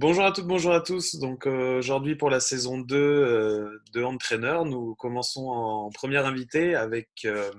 [0.00, 1.16] Bonjour à toutes, bonjour à tous.
[1.16, 6.76] Donc euh, aujourd'hui pour la saison 2 euh, de Entraîneur, nous commençons en première invité
[6.76, 7.50] avec euh,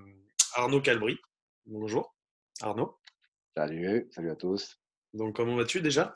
[0.53, 1.17] Arnaud Calbry.
[1.65, 2.15] Bonjour
[2.61, 2.97] Arnaud.
[3.57, 4.79] Salut, salut à tous.
[5.13, 6.15] Donc comment vas-tu déjà?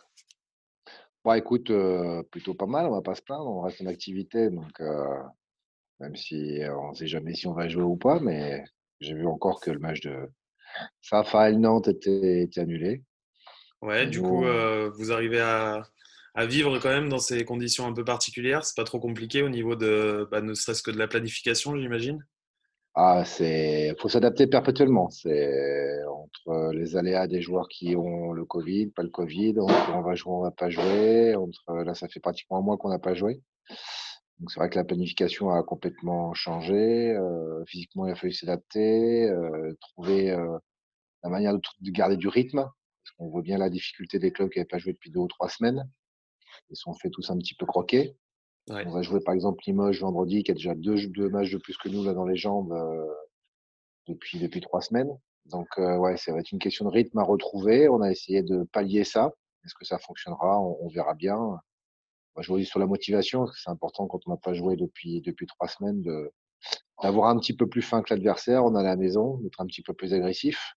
[1.26, 1.70] Bon écoute,
[2.32, 4.80] plutôt pas mal, on va pas se plaindre, on reste en activité, donc
[6.00, 8.64] même si on ne sait jamais si on va jouer ou pas, mais
[9.02, 10.32] j'ai vu encore que le match de
[11.02, 13.04] Safael Nantes était, était annulé.
[13.82, 14.46] Ouais, du coup,
[14.96, 15.84] vous arrivez à,
[16.36, 19.50] à vivre quand même dans ces conditions un peu particulières C'est pas trop compliqué au
[19.50, 22.26] niveau de, bah, ne serait-ce que de la planification, j'imagine
[22.96, 25.10] ah, c'est, faut s'adapter perpétuellement.
[25.10, 30.02] C'est entre les aléas des joueurs qui ont le Covid, pas le Covid, entre on
[30.04, 31.36] va jouer, on va pas jouer.
[31.36, 33.42] Entre là, ça fait pratiquement un mois qu'on n'a pas joué.
[34.40, 37.12] Donc c'est vrai que la planification a complètement changé.
[37.16, 40.58] Euh, physiquement, il a fallu s'adapter, euh, trouver euh,
[41.24, 44.50] la manière de, de, garder du rythme, parce qu'on voit bien la difficulté des clubs
[44.50, 45.90] qui n'avaient pas joué depuis deux ou trois semaines.
[46.70, 48.16] Ils sont fait tous un petit peu croquer.
[48.70, 51.78] On va jouer par exemple Limoges vendredi, qui a déjà deux, deux matchs de plus
[51.78, 53.14] que nous là dans les jambes euh,
[54.08, 55.12] depuis, depuis trois semaines.
[55.46, 57.90] Donc euh, ouais, ça va être une question de rythme à retrouver.
[57.90, 59.34] On a essayé de pallier ça.
[59.66, 60.62] Est-ce que ça fonctionnera?
[60.62, 61.38] On, verra bien.
[61.38, 65.46] Moi, je vous sur la motivation, c'est important quand on n'a pas joué depuis, depuis
[65.46, 66.34] trois semaines de,
[67.02, 68.66] d'avoir un petit peu plus fin que l'adversaire.
[68.66, 70.74] On a la maison, d'être un petit peu plus agressif.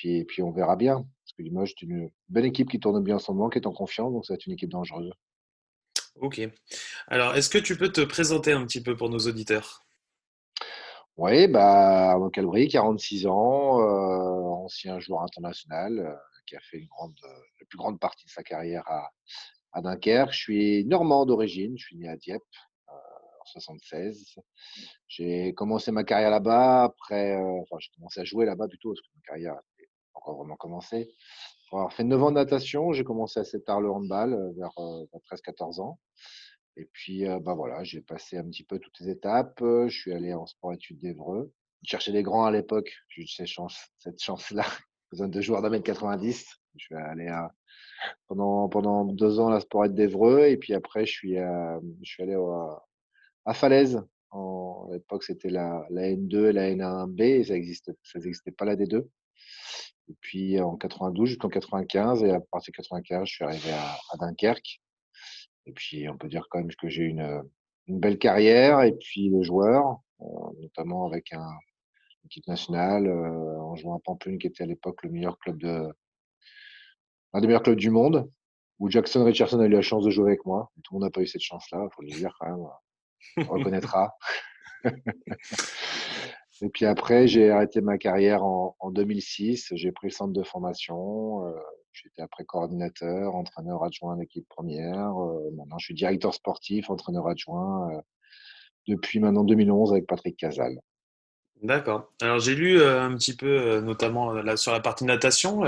[0.00, 0.94] Puis, et puis on verra bien.
[0.96, 3.66] Parce que Limoges, c'est une belle équipe qui tourne bien en ce moment, qui est
[3.66, 5.12] en confiance, donc ça va être une équipe dangereuse.
[6.16, 6.40] Ok.
[7.08, 9.84] Alors, est-ce que tu peux te présenter un petit peu pour nos auditeurs?
[11.18, 16.14] Oui, bah, Calbry, 46 ans, euh, ancien joueur international, euh,
[16.46, 19.10] qui a fait une grande, la plus grande partie de sa carrière à,
[19.72, 20.32] à Dunkerque.
[20.32, 22.42] Je suis normand d'origine, je suis né à Dieppe
[22.88, 24.36] euh, en 76.
[25.08, 29.08] J'ai commencé ma carrière là-bas, après, enfin, j'ai commencé à jouer là-bas plutôt, parce que
[29.14, 29.60] ma carrière
[30.14, 31.14] encore vraiment commencé.
[31.70, 34.72] Pour avoir fait 9 ans de natation, j'ai commencé assez tard le handball, euh, vers,
[34.74, 36.00] 13-14 euh, ans.
[36.76, 39.60] Et puis, euh, bah voilà, j'ai passé un petit peu toutes les étapes.
[39.60, 41.52] Je suis allé en sport-études d'Evreux.
[41.84, 44.64] Chercher des grands à l'époque, j'ai eu cette chance, cette chance-là,
[45.12, 46.44] besoin de joueurs d'un mètre 90.
[46.76, 47.30] Je suis allé
[48.26, 50.46] pendant, pendant deux ans à la sport d'Evreux.
[50.46, 52.82] Et puis après, je suis, je suis allé à,
[53.44, 54.02] à Falaise.
[54.32, 57.22] À l'époque, c'était la, la N2 et la N1B.
[57.22, 59.06] Et ça n'existait ça existait pas la D2.
[60.08, 64.16] Et puis en 92 jusqu'en 95, et à partir de 95, je suis arrivé à,
[64.18, 64.80] Dunkerque.
[65.66, 67.42] Et puis on peut dire quand même que j'ai une,
[67.86, 68.82] une belle carrière.
[68.82, 70.24] Et puis le joueur, euh,
[70.60, 75.02] notamment avec un, une équipe nationale, euh, en jouant à Pamplune, qui était à l'époque
[75.02, 75.58] le meilleur club
[77.76, 78.30] du monde,
[78.78, 80.70] où Jackson Richardson a eu la chance de jouer avec moi.
[80.82, 82.66] tout le monde n'a pas eu cette chance-là, il faut le dire quand même.
[83.48, 84.16] On reconnaîtra.
[86.62, 89.72] Et puis après, j'ai arrêté ma carrière en, en 2006.
[89.74, 91.46] J'ai pris le centre de formation.
[91.46, 91.52] Euh,
[91.92, 95.16] J'étais après coordinateur, entraîneur adjoint d'équipe première.
[95.18, 98.00] Euh, maintenant, je suis directeur sportif, entraîneur adjoint euh,
[98.86, 100.80] depuis maintenant 2011 avec Patrick Casal.
[101.62, 102.10] D'accord.
[102.22, 105.60] Alors j'ai lu euh, un petit peu, euh, notamment euh, sur la partie natation,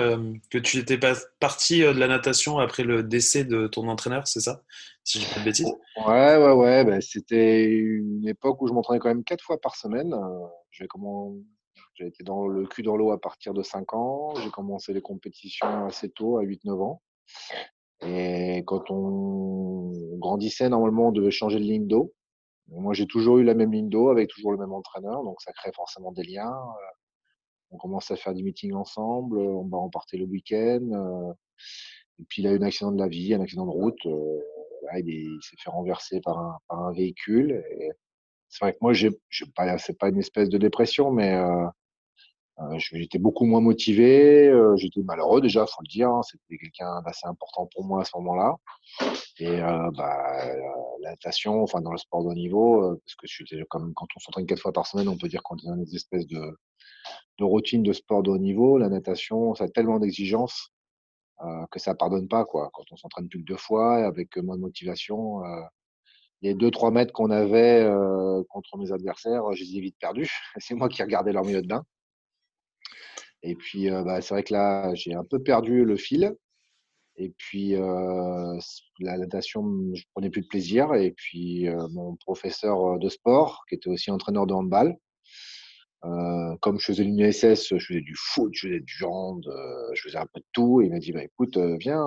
[0.50, 4.40] que tu étais pas parti de la natation après le décès de ton entraîneur, c'est
[4.40, 4.62] ça?
[5.04, 5.74] Si je dis pas de bêtises.
[6.06, 6.84] Ouais, ouais, ouais.
[6.84, 10.14] Ben, c'était une époque où je m'entraînais quand même quatre fois par semaine.
[10.70, 11.34] J'ai comment...
[11.98, 14.34] Été dans le cul dans l'eau à partir de 5 ans.
[14.42, 17.02] J'ai commencé les compétitions assez tôt, à 8-9 ans.
[18.00, 22.12] Et quand on grandissait, normalement, on devait changer de ligne d'eau.
[22.68, 25.52] Moi, j'ai toujours eu la même ligne d'eau avec toujours le même entraîneur, donc ça
[25.52, 26.52] crée forcément des liens.
[26.52, 26.92] Euh,
[27.72, 30.88] on commence à faire des meetings ensemble, on, va en partir le week-end.
[30.92, 31.32] Euh,
[32.20, 34.06] et puis, il a eu un accident de la vie, un accident de route.
[34.06, 34.40] Euh,
[34.98, 37.64] il, s'est fait renverser par un, véhicule.
[38.48, 39.10] C'est vrai que moi, j'ai,
[39.56, 41.66] pas, c'est pas une espèce de dépression, mais euh,
[42.78, 46.10] j'étais beaucoup moins motivé, euh, j'étais malheureux déjà, faut le dire.
[46.10, 48.56] Hein, c'était quelqu'un d'assez important pour moi à ce moment-là.
[49.38, 50.46] Et euh, bah,
[51.00, 54.60] la natation, enfin dans le sport de haut niveau, parce que quand on s'entraîne quatre
[54.60, 56.58] fois par semaine, on peut dire qu'on est dans une espèce de,
[57.38, 58.78] de routine de sport de haut niveau.
[58.78, 60.72] La natation, ça a tellement d'exigences
[61.72, 62.70] que ça pardonne pas quoi.
[62.72, 65.40] Quand on s'entraîne plus que deux fois avec moins de motivation,
[66.42, 67.84] les deux trois mètres qu'on avait
[68.48, 70.30] contre mes adversaires, je les ai vite perdus.
[70.58, 71.84] C'est moi qui regardais leur milieu de bain.
[73.42, 76.34] Et puis, bah, c'est vrai que là, j'ai un peu perdu le fil.
[77.16, 78.58] Et puis, euh,
[79.00, 79.62] la natation,
[79.94, 80.94] je prenais plus de plaisir.
[80.94, 84.96] Et puis, euh, mon professeur de sport, qui était aussi entraîneur de handball,
[86.04, 89.44] euh, comme je faisais l'UNSS, je faisais du foot, je faisais du hand,
[89.94, 90.80] je faisais un peu de tout.
[90.80, 92.02] Et il m'a dit, bah, écoute, viens,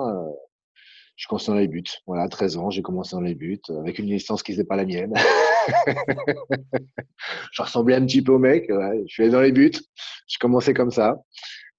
[1.16, 1.82] je commençais dans les buts.
[2.06, 4.76] Voilà, à 13 ans, j'ai commencé dans les buts, avec une licence qui n'était pas
[4.76, 5.14] la mienne.
[7.52, 8.66] je ressemblais un petit peu au mec.
[8.68, 9.72] Je suis allé dans les buts.
[10.28, 11.22] Je commençais comme ça.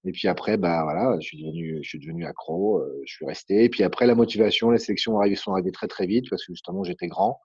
[0.04, 2.78] Et puis après, bah voilà, je suis devenu, accro.
[2.78, 3.64] Euh, je suis resté.
[3.64, 6.82] Et puis après, la motivation, les sélections sont arrivées très très vite parce que justement,
[6.82, 7.40] j'étais grand.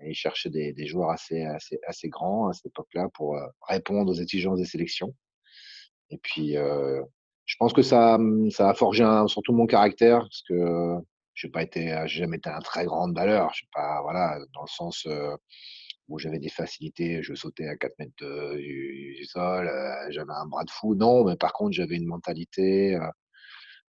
[0.00, 4.10] Et ils cherchaient des, joueurs assez, assez, assez grands à cette époque-là pour euh, répondre
[4.10, 5.14] aux exigences des sélections.
[6.10, 7.02] Et puis, euh,
[7.48, 8.18] je pense que ça,
[8.50, 10.98] ça a forgé un, surtout mon caractère parce que
[11.32, 13.52] je n'ai pas été, j'ai jamais été un très grand valeur.
[13.54, 15.34] Je sais pas, voilà, dans le sens euh,
[16.08, 20.64] où j'avais des facilités, je sautais à 4 mètres du, sol, euh, j'avais un bras
[20.64, 20.94] de fou.
[20.94, 22.96] Non, mais par contre, j'avais une mentalité.
[22.96, 23.08] Euh,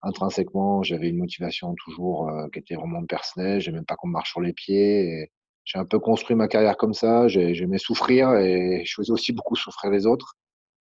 [0.04, 3.60] intrinsèquement, j'avais une motivation toujours qui était vraiment personnelle.
[3.60, 5.30] J'aimais pas qu'on me marche sur les pieds.
[5.66, 7.28] J'ai un peu construit ma carrière comme ça.
[7.28, 10.38] J'aimais souffrir et je faisais aussi beaucoup souffrir les autres.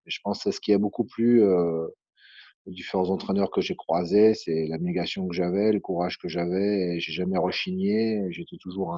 [0.07, 1.43] Et je pense que c'est ce qui a beaucoup plu
[2.71, 7.39] différents entraîneurs que j'ai croisés, c'est l'abnégation que j'avais, le courage que j'avais, j'ai jamais
[7.39, 8.27] rechigné.
[8.31, 8.95] J'étais toujours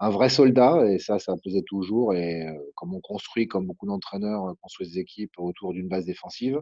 [0.00, 2.14] un, vrai soldat, et ça, ça me plaisait toujours.
[2.14, 6.04] Et euh, comme on construit, comme beaucoup d'entraîneurs euh, construisent des équipes autour d'une base
[6.04, 6.60] défensive,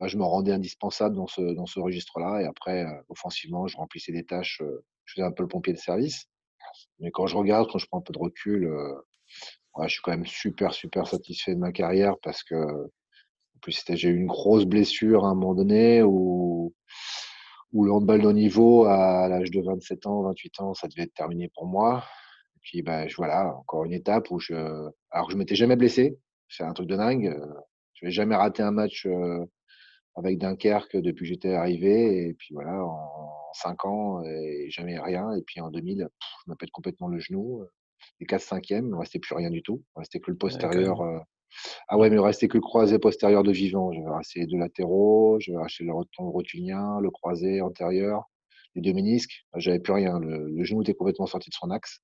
[0.00, 2.42] bah, je me rendais indispensable dans ce, dans ce registre-là.
[2.42, 4.62] Et après, euh, offensivement, je remplissais des tâches,
[5.04, 6.26] je faisais un peu le pompier de service.
[7.00, 8.70] Mais quand je regarde, quand je prends un peu de recul,
[9.82, 12.54] je suis quand même super, super satisfait de ma carrière parce que
[13.60, 16.74] plus, j'ai eu une grosse blessure à un moment donné où,
[17.72, 21.14] où le handball de niveau, à l'âge de 27 ans, 28 ans, ça devait être
[21.14, 22.04] terminé pour moi.
[22.56, 24.54] Et puis, bah, voilà, encore une étape où je.
[25.10, 26.18] Alors, je m'étais jamais blessé.
[26.48, 27.36] C'est un truc de dingue.
[27.94, 29.44] Je n'avais jamais raté un match euh,
[30.16, 32.28] avec Dunkerque depuis que j'étais arrivé.
[32.28, 35.32] Et puis voilà, en 5 ans, et jamais rien.
[35.34, 36.08] Et puis en 2000,
[36.44, 37.64] je m'appelle complètement le genou.
[38.18, 39.82] Les 4-5e, il ne restait plus rien du tout.
[39.84, 41.02] Il ne restait que le postérieur.
[41.88, 43.92] Ah ouais, mais il restait que le croisé postérieur de vivant.
[43.92, 48.24] J'avais resté deux latéraux, j'avais racheté le rotulien, le croisé antérieur,
[48.74, 49.44] les deux ménisques.
[49.56, 50.18] J'avais plus rien.
[50.18, 52.00] Le, genou était complètement sorti de son axe.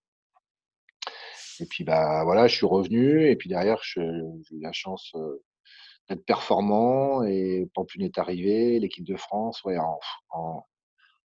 [1.61, 3.31] Et puis bah voilà, je suis revenu.
[3.31, 5.43] Et puis derrière, j'ai eu la chance euh,
[6.09, 7.25] d'être performant.
[7.25, 9.63] Et Pampelune est arrivé, l'équipe de France.
[9.65, 10.65] Ouais, en,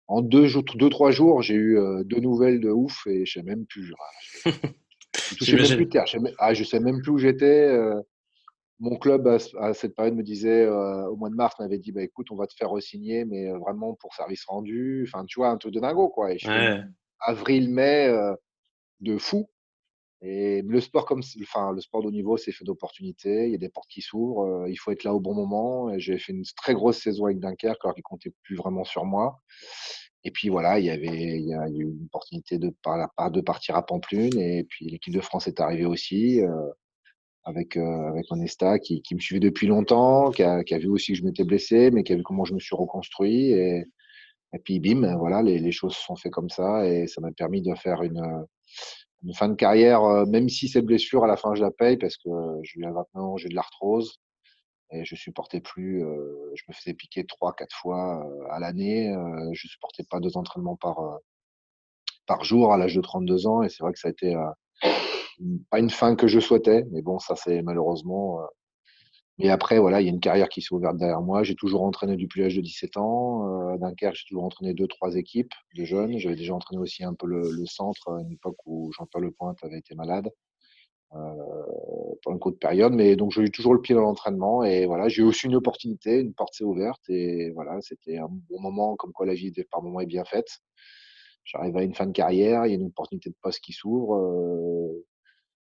[0.07, 3.43] en, deux, deux, trois jours, j'ai eu euh, deux nouvelles de ouf et je sais
[3.43, 3.93] même plus.
[5.39, 6.07] Je sais même plus terre.
[6.07, 7.69] Je sais, ah, sais même plus où j'étais.
[7.69, 8.01] Euh,
[8.79, 12.03] mon club, à, cette période, me disait, euh, au mois de mars, m'avait dit, bah,
[12.03, 15.07] écoute, on va te faire re-signer, mais euh, vraiment pour service rendu.
[15.07, 16.31] Enfin, tu vois, un truc de dingo, quoi.
[17.21, 18.11] avril, mai,
[19.01, 19.49] de fou.
[20.23, 23.47] Et le sport, comme, enfin, le sport de haut niveau, c'est fait d'opportunités.
[23.47, 24.67] Il y a des portes qui s'ouvrent.
[24.69, 25.99] il faut être là au bon moment.
[25.99, 29.41] J'ai fait une très grosse saison avec Dunkerque, alors qu'il comptait plus vraiment sur moi.
[30.25, 33.77] Et puis voilà, il y avait il y a eu une opportunité de, de partir
[33.77, 34.39] à Pamplune.
[34.39, 36.71] Et puis l'équipe de France est arrivée aussi euh,
[37.45, 40.89] avec, euh, avec Onesta qui, qui, me suivait depuis longtemps, qui a, qui a, vu
[40.89, 43.53] aussi que je m'étais blessé, mais qui a vu comment je me suis reconstruit.
[43.53, 43.85] Et,
[44.53, 46.87] et puis bim, voilà, les, les, choses se sont faites comme ça.
[46.87, 48.47] Et ça m'a permis de faire une,
[49.25, 51.97] une fin de carrière, euh, même si cette blessure, à la fin, je la paye
[51.97, 52.29] parce que
[52.63, 54.21] j'ai eu 29 ans, j'ai de l'arthrose
[54.93, 56.05] et je supportais plus.
[56.05, 59.11] Euh, je me faisais piquer trois, quatre fois euh, à l'année.
[59.15, 60.99] Euh, je supportais pas deux entraînements par
[62.27, 63.63] par jour à l'âge de 32 ans.
[63.63, 64.37] Et c'est vrai que ça a été
[65.71, 68.41] pas une fin que je souhaitais, mais bon, ça c'est malheureusement.
[69.39, 71.43] Mais après, voilà, il y a une carrière qui s'est ouverte derrière moi.
[71.43, 73.73] J'ai toujours entraîné depuis l'âge de 17 ans.
[73.73, 76.19] à Dunkerque, j'ai toujours entraîné deux, trois équipes de jeunes.
[76.19, 79.59] J'avais déjà entraîné aussi un peu le, le centre à une époque où Jean-Pierre Lepointe
[79.65, 80.31] avait été malade.
[81.17, 82.93] Euh, pendant une courte période.
[82.93, 84.63] Mais donc, j'ai eu toujours le pied dans l'entraînement.
[84.63, 87.03] Et voilà, j'ai eu aussi une opportunité, une porte s'est ouverte.
[87.09, 90.61] Et voilà, c'était un bon moment, comme quoi la vie par moments est bien faite.
[91.45, 94.17] J'arrive à une fin de carrière, il y a une opportunité de poste qui s'ouvre.
[94.17, 95.07] Euh,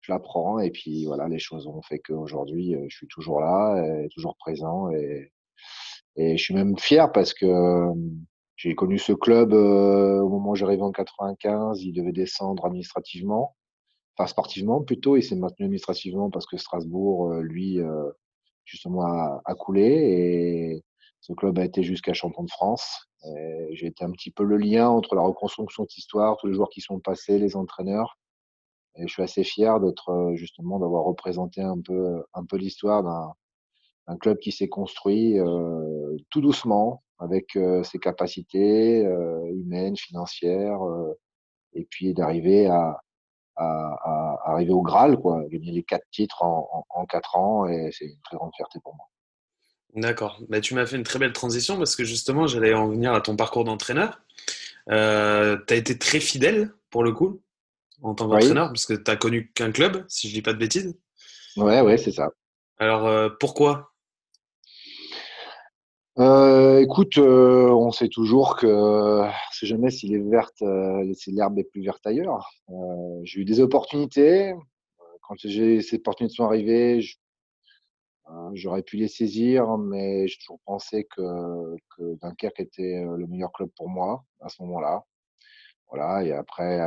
[0.01, 0.59] je la prends.
[0.59, 4.35] Et puis voilà, les choses ont fait qu'aujourd'hui, euh, je suis toujours là, et toujours
[4.37, 4.91] présent.
[4.91, 5.31] Et,
[6.15, 7.87] et je suis même fier parce que
[8.55, 11.81] j'ai connu ce club au moment où j'arrivais en 95.
[11.83, 13.55] Il devait descendre administrativement
[14.27, 18.09] sportivement plutôt, il s'est maintenu administrativement parce que Strasbourg, euh, lui, euh,
[18.65, 20.83] justement, a, coulé et
[21.21, 23.07] ce club a été jusqu'à champion de France.
[23.71, 26.69] J'ai été un petit peu le lien entre la reconstruction de histoire, tous les joueurs
[26.69, 28.17] qui sont passés, les entraîneurs.
[28.95, 33.03] Et je suis assez fier d'être euh, justement d'avoir représenté un peu, un peu l'histoire
[33.03, 35.37] d'un club qui s'est construit
[36.29, 39.01] tout doucement avec ses capacités
[39.51, 40.79] humaines, financières,
[41.73, 42.97] et puis d'arriver à,
[43.59, 48.05] à, arriver au Graal, quoi, gagner les quatre titres en, en, quatre ans, et c'est
[48.05, 49.05] une très grande fierté pour moi.
[49.95, 50.39] D'accord.
[50.49, 53.21] Bah, tu m'as fait une très belle transition parce que justement, j'allais en venir à
[53.21, 54.21] ton parcours d'entraîneur.
[54.89, 57.41] Euh, tu as été très fidèle pour le coup
[58.01, 60.59] en tant qu'entraîneur parce que tu n'as connu qu'un club, si je dis pas de
[60.59, 60.95] bêtises.
[61.57, 62.29] Ouais, ouais, c'est ça.
[62.77, 63.91] Alors euh, pourquoi?
[66.19, 70.63] Euh, écoute, on sait toujours que c'est jamais si les vertes,
[71.13, 72.49] si l'herbe est plus verte ailleurs.
[73.23, 74.53] j'ai eu des opportunités.
[75.21, 77.01] Quand j'ai ces opportunités sont arrivées,
[78.31, 83.51] Hein, j'aurais pu les saisir, mais j'ai toujours pensé que, que, Dunkerque était le meilleur
[83.51, 85.03] club pour moi à ce moment-là.
[85.89, 86.79] Voilà, et après,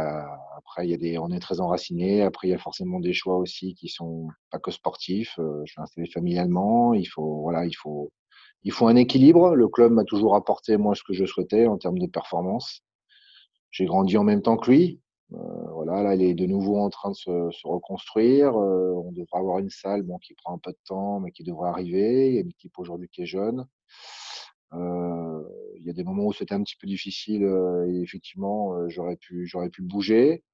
[0.57, 2.23] après il y a des, on est très enraciné.
[2.23, 5.35] Après, il y a forcément des choix aussi qui sont pas que sportifs.
[5.39, 6.95] je suis installé familialement.
[6.95, 8.13] Il faut, voilà, il faut,
[8.65, 9.55] il faut un équilibre.
[9.55, 12.83] Le club m'a toujours apporté moi ce que je souhaitais en termes de performance.
[13.71, 15.01] J'ai grandi en même temps que lui.
[15.35, 18.55] Euh, voilà, là, il est de nouveau en train de se, reconstruire.
[18.57, 21.43] Euh, on devrait avoir une salle bon, qui prend un peu de temps, mais qui
[21.43, 22.29] devrait arriver.
[22.29, 23.67] Il y a une équipe aujourd'hui qui est jeune.
[24.75, 25.43] Euh,
[25.77, 27.43] il y a des moments où c'était un petit peu difficile
[27.89, 30.45] et effectivement, j'aurais pu, j'aurais pu bouger.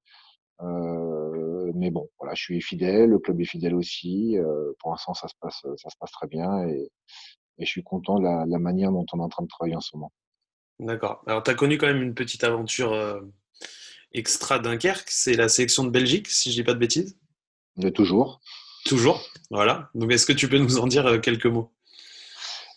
[0.61, 4.37] mais bon, voilà, je suis fidèle, le club est fidèle aussi.
[4.81, 6.67] pour l'instant, ça se passe, ça se passe très bien
[7.67, 9.81] je suis content de la, la, manière dont on est en train de travailler en
[9.81, 10.13] ce moment.
[10.79, 11.23] D'accord.
[11.27, 12.95] Alors, tu as connu quand même une petite aventure
[14.13, 17.19] extra Dunkerque, c'est la sélection de Belgique, si je dis pas de bêtises?
[17.77, 18.41] De toujours.
[18.85, 19.91] Toujours, voilà.
[19.95, 21.71] Donc est-ce que tu peux nous en dire euh, quelques mots?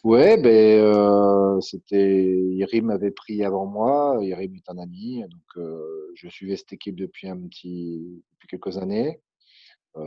[0.04, 4.18] Ouais, ben euh, c'était Irim m'avait pris avant moi.
[4.22, 8.78] Irim est un ami, donc euh, je suivais cette équipe depuis un petit depuis quelques
[8.78, 9.22] années.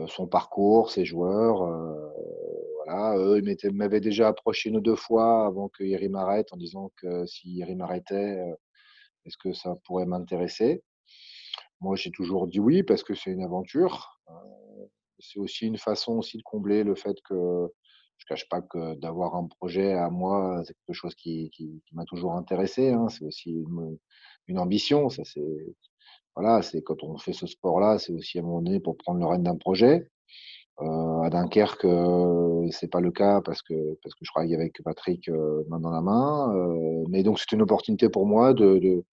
[0.07, 1.63] son parcours, ses joueurs,
[2.87, 6.91] Eux, ils m'avaient déjà approché une ou deux fois avant que Irim arrête en disant
[6.97, 8.39] que si Irim arrêtait,
[9.25, 10.83] est-ce que ça pourrait m'intéresser?
[11.81, 14.19] Moi, j'ai toujours dit oui parce que c'est une aventure.
[15.19, 17.69] c'est aussi une façon aussi de combler le fait que
[18.17, 21.51] je cache pas que d'avoir un projet à moi, c'est quelque chose qui,
[21.91, 22.91] m'a toujours intéressé.
[22.91, 23.09] Hein.
[23.09, 23.51] C'est aussi
[24.47, 25.09] une, ambition.
[25.09, 25.41] Ça, c'est
[26.35, 29.25] voilà, quand on fait ce sport-là, c'est aussi à un moment donné pour prendre le
[29.25, 30.09] règne d'un projet.
[30.81, 34.81] Euh, à Dunkerque, euh, c'est pas le cas parce que parce que je travaille avec
[34.83, 35.29] Patrick
[35.69, 36.53] main dans la main.
[37.09, 39.03] mais donc c'est une opportunité pour moi de,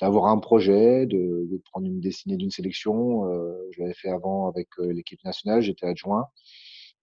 [0.00, 3.30] d'avoir un projet, de, de, prendre une dessinée d'une sélection.
[3.30, 6.26] Euh, je l'avais fait avant avec euh, l'équipe nationale, j'étais adjoint.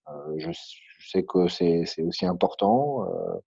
[0.10, 3.06] Euh, je, je, sais que c'est aussi important.
[3.06, 3.40] Euh,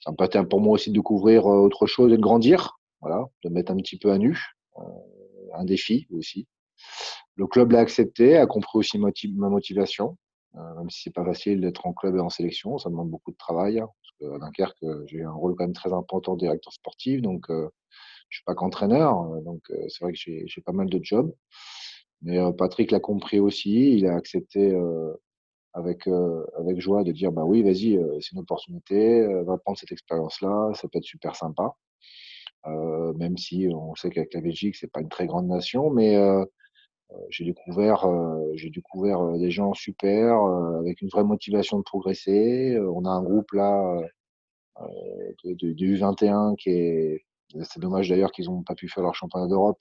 [0.00, 3.24] ça peut être pour moi aussi de découvrir euh, autre chose et de grandir, voilà,
[3.44, 4.38] de mettre un petit peu à nu.
[4.78, 4.82] Euh,
[5.54, 6.46] un défi aussi.
[7.36, 10.16] Le club l'a accepté, a compris aussi ma motivation.
[10.54, 13.36] même si c'est pas facile d'être en club et en sélection, ça demande beaucoup de
[13.36, 13.78] travail.
[13.78, 17.20] Hein, parce que à Dunkerque, j'ai un rôle quand même très important de directeur sportif,
[17.20, 17.50] donc
[18.28, 21.32] je suis pas qu'entraîneur, euh, donc euh, c'est vrai que j'ai pas mal de jobs.
[22.22, 24.74] Mais euh, Patrick l'a compris aussi, il a accepté
[25.74, 26.08] avec,
[26.58, 30.88] avec joie de dire bah oui, vas-y, c'est une opportunité, va prendre cette expérience-là, ça
[30.88, 31.74] peut être super sympa.
[32.64, 36.16] même si on sait qu'avec la Belgique, c'est pas une très grande nation, mais
[37.30, 38.06] j'ai découvert,
[38.54, 40.34] j'ai découvert des gens super,
[40.80, 42.78] avec une vraie motivation de progresser.
[42.80, 44.00] on a un groupe là
[45.44, 47.24] du U21 qui est,
[47.62, 49.80] c'est dommage d'ailleurs qu'ils n'ont pas pu faire leur championnat d'Europe,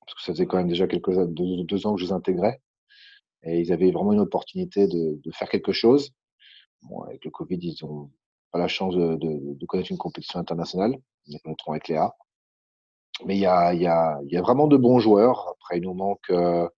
[0.00, 2.60] parce que ça faisait quand même déjà quelques deux, ans que je les intégrais.
[3.42, 6.12] Et ils avaient vraiment une opportunité de, de faire quelque chose.
[6.82, 8.10] Bon, avec le Covid, ils n'ont
[8.52, 10.96] pas la chance de, de, de, connaître une compétition internationale.
[11.26, 12.14] Ils connaîtront avec Léa.
[13.24, 15.48] Mais il y a, y, a, y a, vraiment de bons joueurs.
[15.52, 16.68] Après, il nous manque euh,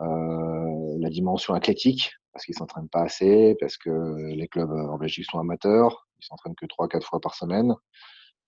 [0.00, 3.90] euh, la dimension athlétique, parce qu'ils s'entraînent pas assez, parce que
[4.34, 6.06] les clubs en Belgique sont amateurs.
[6.20, 7.74] Ils s'entraînent que trois, quatre fois par semaine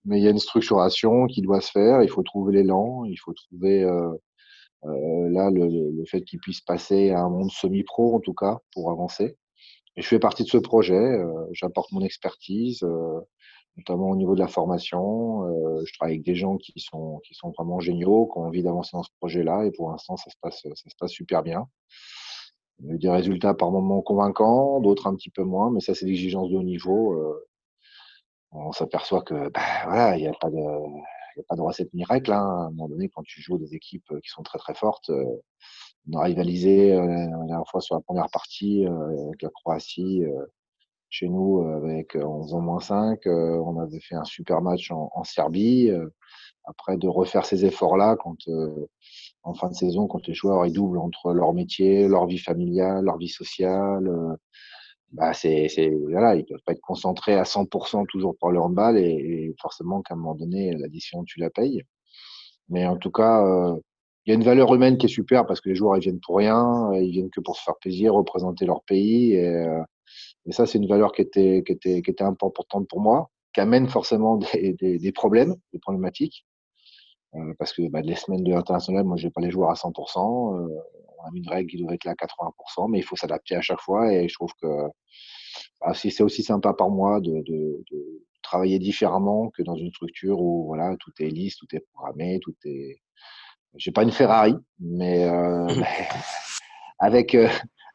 [0.04, 2.02] mais il y a une structuration qui doit se faire.
[2.02, 4.10] Il faut trouver l'élan, il faut trouver euh,
[4.84, 8.58] euh, là le, le fait qu'il puisse passer à un monde semi-pro en tout cas
[8.72, 9.36] pour avancer.
[9.96, 10.94] Et je fais partie de ce projet.
[10.94, 13.20] Euh, J'apporte mon expertise, euh,
[13.78, 15.44] notamment au niveau de la formation.
[15.46, 17.20] Euh, je travaille avec des gens qui sont
[17.56, 19.64] vraiment géniaux, qui ont envie d'avancer dans ce projet-là.
[19.64, 21.66] Et pour l'instant, ça se passe super bien.
[22.90, 26.48] A des résultats par moments convaincants, d'autres un petit peu moins, mais ça c'est l'exigence
[26.50, 27.12] de haut niveau.
[27.14, 27.48] Euh,
[28.52, 32.32] on s'aperçoit que bah, voilà, il n'y a pas de a recette miracle.
[32.32, 32.36] Hein.
[32.36, 35.24] À un moment donné, quand tu joues des équipes qui sont très très fortes, euh,
[36.10, 40.24] on a rivalisé la dernière fois sur la première partie avec la Croatie
[41.10, 43.20] chez nous avec en faisant moins 5.
[43.26, 45.90] on avait fait un super match en, Serbie.
[46.64, 48.36] après de refaire ces efforts-là quand
[49.42, 53.04] en fin de saison, quand les joueurs ils doublent entre leur métier, leur vie familiale,
[53.04, 54.36] leur vie sociale,
[55.12, 55.68] bah c'est,
[56.10, 60.14] voilà, ils peuvent pas être concentrés à 100% toujours pour le handball et, forcément qu'à
[60.14, 61.82] un moment donné l'addition tu la payes.
[62.68, 63.76] Mais en tout cas, euh,
[64.26, 66.20] il y a une valeur humaine qui est super parce que les joueurs ils viennent
[66.20, 69.82] pour rien, ils viennent que pour se faire plaisir, représenter leur pays et, euh,
[70.46, 73.60] Et ça, c'est une valeur qui était, qui était, qui était importante pour moi, qui
[73.60, 76.46] amène forcément des, des, des problèmes, des problématiques.
[77.34, 79.74] Euh, parce que bah, les semaines de l'international, moi, je vais pas les jouer à
[79.74, 80.56] 100%.
[80.56, 80.78] Euh,
[81.18, 83.60] on a une règle qui devrait être là à 80%, mais il faut s'adapter à
[83.60, 84.12] chaque fois.
[84.12, 84.66] Et je trouve que
[85.80, 90.40] bah, c'est aussi sympa par moi de, de, de, travailler différemment que dans une structure
[90.40, 93.02] où voilà tout est lisse, tout est programmé, tout est.
[93.74, 95.66] J'ai pas une Ferrari, mais euh,
[96.98, 97.48] avec euh,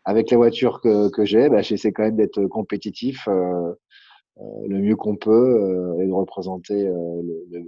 [0.05, 3.73] avec la voiture que, que j'ai, bah, j'essaie quand même d'être compétitif euh,
[4.37, 7.63] euh le mieux qu'on peut euh, et de représenter le, le,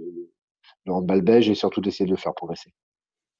[0.86, 2.70] le handball belge et surtout d'essayer de le faire progresser.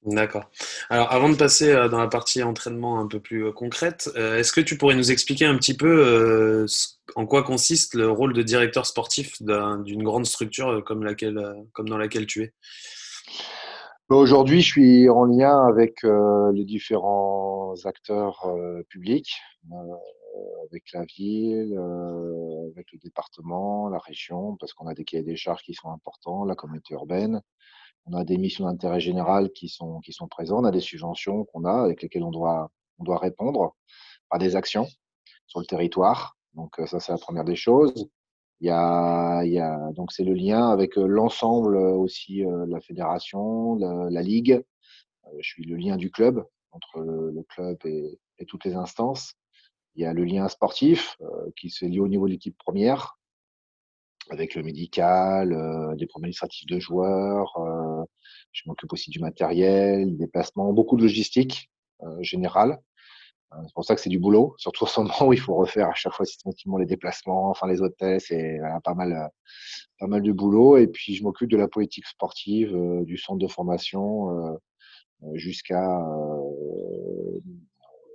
[0.03, 0.49] D'accord.
[0.89, 4.77] Alors, avant de passer dans la partie entraînement un peu plus concrète, est-ce que tu
[4.77, 6.65] pourrais nous expliquer un petit peu
[7.15, 11.41] en quoi consiste le rôle de directeur sportif d'une grande structure comme, laquelle,
[11.73, 12.53] comme dans laquelle tu es?
[14.07, 17.46] Bah, Aujourd'hui, je suis en lien avec les différents
[17.85, 18.47] acteurs
[18.89, 19.35] publics,
[20.69, 21.77] avec la ville,
[22.71, 26.45] avec le département, la région, parce qu'on a des cahiers des charges qui sont importants,
[26.45, 27.41] la communauté urbaine
[28.07, 31.83] on a des missions d'intérêt général qui sont, présentes, on a des subventions qu'on a
[31.83, 33.75] avec lesquelles on doit, on doit répondre
[34.29, 34.87] par des actions
[35.45, 36.37] sur le territoire.
[36.53, 38.09] Donc ça, c'est la première des choses.
[38.59, 44.63] Il y a, donc c'est le lien avec l'ensemble aussi de la fédération, la ligue.
[45.39, 46.45] Je suis le lien du club
[46.77, 49.33] entre le, club et, toutes les instances.
[49.95, 51.17] Il y a le lien sportif
[51.55, 53.17] qui se lie au niveau de l'équipe première
[54.29, 57.57] avec le médical, euh, des problèmes administratifs de joueurs.
[57.57, 58.03] Euh,
[58.51, 61.69] je m'occupe aussi du matériel, des déplacements, beaucoup de logistique
[62.03, 62.79] euh, générale.
[63.53, 65.55] Euh, c'est pour ça que c'est du boulot, surtout en ce moment où il faut
[65.55, 69.29] refaire à chaque fois systématiquement les déplacements, enfin les hôtels, c'est pas mal,
[69.99, 70.77] pas mal de boulot.
[70.77, 74.59] Et puis je m'occupe de la politique sportive, du centre de formation
[75.33, 75.99] jusqu'à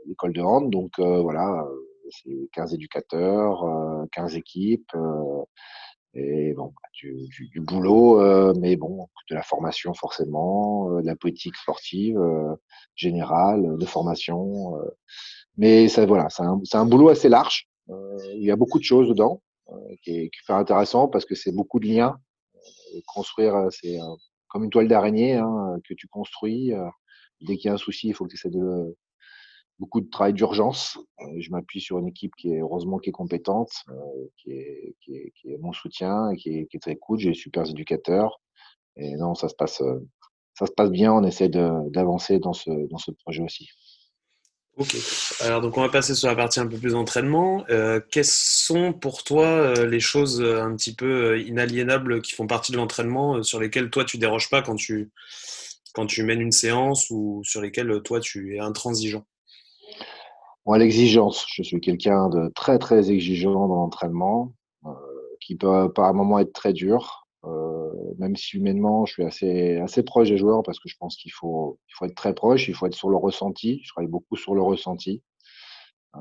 [0.06, 0.70] l'école de hand.
[0.70, 1.66] Donc voilà,
[2.10, 3.64] c'est 15 éducateurs,
[4.12, 4.92] 15 équipes.
[6.14, 11.00] Et bon, bah, du, du, du boulot, euh, mais bon, de la formation forcément, euh,
[11.00, 12.54] de la politique sportive euh,
[12.94, 14.76] générale, de formation.
[14.76, 14.90] Euh.
[15.56, 17.66] mais ça, voilà, c'est un, un, boulot assez large.
[17.88, 19.42] il y a beaucoup de choses dedans,
[20.02, 22.18] qui est, est, intéressant parce que c'est beaucoup de liens.
[23.06, 23.98] construire, c'est
[24.52, 26.72] comme une toile d'araignée hein, que tu construis.
[27.40, 28.94] dès qu'il y a un souci, il faut que tu essaies de,
[29.82, 30.96] beaucoup de travail d'urgence.
[31.20, 35.58] Euh, je m'appuie sur une équipe qui est heureusement qui est compétente, euh, qui, est,
[35.58, 37.18] mon soutien et qui est, très cool.
[37.18, 38.40] J'ai des super éducateurs.
[38.96, 39.98] Et non, ça se passe, euh,
[40.54, 41.12] ça se passe bien.
[41.12, 43.68] On essaie d'avancer dans ce, dans ce projet aussi.
[44.78, 44.96] Ok.
[45.40, 47.64] Alors donc on va passer sur la partie un peu plus d'entraînement.
[47.68, 52.78] Euh, quelles sont pour toi les choses un petit peu inaliénables qui font partie de
[52.78, 55.10] l'entraînement, sur lesquelles toi tu déroges pas quand tu
[56.22, 59.24] mènes une séance ou sur lesquelles toi tu es intransigeant?
[60.74, 61.44] L'exigence.
[61.52, 64.54] Je suis quelqu'un de très, très exigeant dans l'entraînement,
[64.86, 64.90] euh,
[65.40, 67.21] qui peut par moment être très dur.
[67.44, 71.16] Euh, même si humainement, je suis assez, assez proche des joueurs parce que je pense
[71.16, 73.80] qu'il faut, il faut être très proche, il faut être sur le ressenti.
[73.84, 75.22] Je travaille beaucoup sur le ressenti.
[76.16, 76.20] Euh,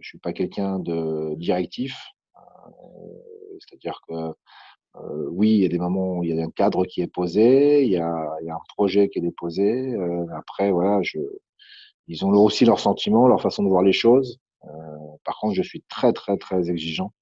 [0.00, 1.96] je suis pas quelqu'un de directif.
[2.36, 2.40] Euh,
[3.60, 4.34] c'est-à-dire que
[4.96, 7.06] euh, oui, il y a des moments où il y a un cadre qui est
[7.06, 9.96] posé, il y a, un projet qui est déposé.
[10.36, 11.00] Après, voilà,
[12.08, 14.38] ils ont aussi leurs sentiments, leur façon de voir les choses.
[15.24, 17.12] Par contre, je suis très, très, très exigeant.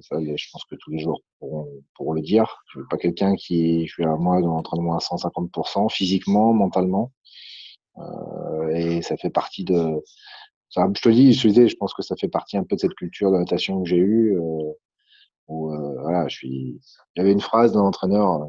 [0.00, 2.62] Je pense que tous les jours pourront, pourront le dire.
[2.68, 7.12] Je suis pas quelqu'un qui, je suis à moi dans l'entraînement à 150%, physiquement, mentalement.
[7.98, 10.02] Euh, et ça fait partie de,
[10.76, 13.30] je te dis, je je pense que ça fait partie un peu de cette culture
[13.30, 14.36] de natation que j'ai eue.
[14.36, 14.72] Euh,
[15.46, 16.28] où, euh,
[17.16, 18.48] une phrase d'un entraîneur,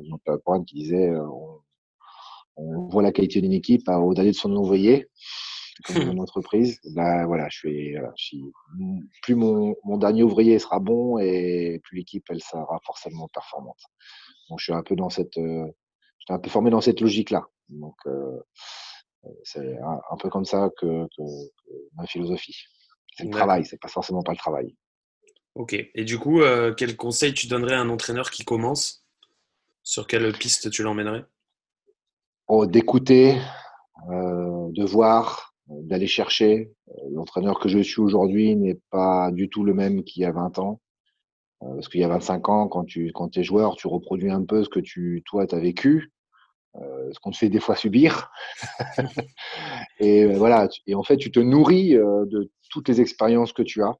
[0.65, 1.59] qui disait, euh, on,
[2.55, 5.09] on voit la qualité d'une équipe au-delà de son ouvrier,
[5.83, 6.79] comme une entreprise.
[6.95, 8.43] Bah, voilà, je suis, voilà, je suis,
[9.21, 13.81] plus mon, mon, dernier ouvrier sera bon et plus l'équipe elle sera forcément performante.
[14.49, 15.65] Donc je suis un peu dans cette, euh,
[16.19, 17.47] j'étais un peu formé dans cette logique-là.
[17.69, 18.39] Donc euh,
[19.43, 22.57] c'est un, un, peu comme ça que, que, que ma philosophie.
[23.17, 24.75] C'est le travail, c'est pas forcément pas le travail.
[25.55, 25.73] Ok.
[25.73, 29.05] Et du coup, euh, quel conseil tu donnerais à un entraîneur qui commence?
[29.83, 31.23] Sur quelle piste tu l'emmènerais?
[32.47, 33.39] Oh, D'écouter,
[34.09, 36.71] euh, de voir, d'aller chercher.
[37.11, 40.59] L'entraîneur que je suis aujourd'hui n'est pas du tout le même qu'il y a 20
[40.59, 40.81] ans.
[41.63, 44.43] Euh, parce qu'il y a 25 ans, quand tu quand es joueur, tu reproduis un
[44.43, 46.11] peu ce que tu, toi, tu as vécu,
[46.75, 48.29] euh, ce qu'on te fait des fois subir.
[49.99, 50.67] et voilà.
[50.87, 53.95] Et en fait, tu te nourris de toutes les expériences que tu as.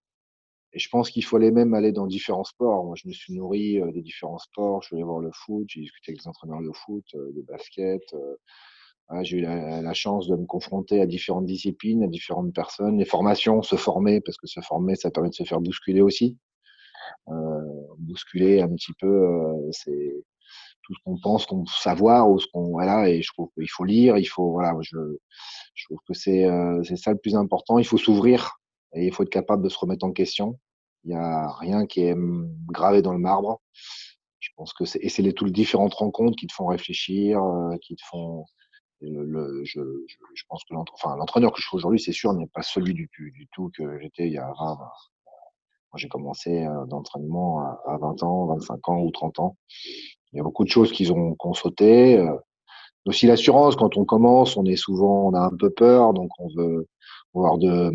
[0.75, 2.83] Et je pense qu'il faut aller même aller dans différents sports.
[2.83, 4.81] Moi, je me suis nourri euh, des différents sports.
[4.81, 7.41] Je suis allé voir le foot, j'ai discuté avec les entraîneurs de foot, euh, de
[7.43, 8.35] basket, euh,
[9.21, 13.61] j'ai eu la, chance de me confronter à différentes disciplines, à différentes personnes, les formations,
[13.61, 16.37] se former, parce que se former, ça permet de se faire bousculer aussi.
[17.29, 17.61] Euh,
[17.99, 20.23] bousculer un petit peu, euh, c'est
[20.81, 23.85] tout ce qu'on pense qu'on savoir ou ce qu'on voilà et je trouve qu'il faut
[23.85, 24.97] lire il faut voilà je,
[25.75, 27.77] je trouve que c'est euh, c'est ça le plus important.
[27.77, 28.59] Il faut s'ouvrir
[28.93, 30.57] et il faut être capable de se remettre en question.
[31.03, 32.15] Il n'y a rien qui est
[32.67, 33.61] gravé dans le marbre.
[34.39, 37.43] Je pense que c'est et c'est les toutes les différentes rencontres qui te font réfléchir
[37.43, 38.45] euh, qui te font
[39.01, 42.93] le, je, je, pense que l'entraîneur que je suis aujourd'hui c'est sûr n'est pas celui
[42.93, 44.77] du, du, tout que j'étais il y a 20,
[45.97, 49.57] j'ai commencé euh, d'entraînement à 20 ans, 25 ans ou 30 ans.
[50.33, 52.17] Il y a beaucoup de choses qu'ils ont, qu'on sauté.
[52.17, 52.35] Euh.
[53.05, 56.47] Aussi l'assurance, quand on commence, on est souvent, on a un peu peur, donc on
[56.55, 56.87] veut
[57.35, 57.91] avoir de,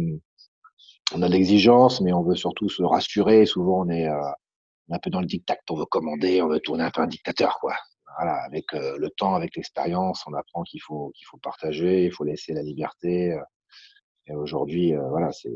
[1.14, 3.44] on a de l'exigence, mais on veut surtout se rassurer.
[3.44, 4.30] Souvent, on est, euh,
[4.92, 7.58] un peu dans le dictat, on veut commander, on veut tourner un peu un dictateur,
[7.60, 7.74] quoi.
[8.16, 12.24] Voilà, avec le temps, avec l'expérience, on apprend qu'il faut qu'il faut partager, il faut
[12.24, 13.38] laisser la liberté.
[14.26, 15.50] Et aujourd'hui, voilà, c'est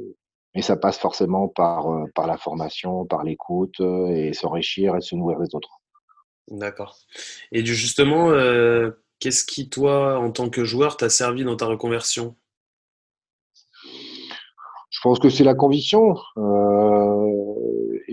[0.54, 5.00] mais ça passe forcément par, euh, par la formation, par l'écoute euh, et s'enrichir et
[5.00, 5.80] se nourrir des autres.
[6.48, 6.96] D'accord.
[7.52, 12.36] Et justement, euh, qu'est-ce qui, toi, en tant que joueur, t'a servi dans ta reconversion?
[14.90, 16.14] Je pense que c'est la conviction.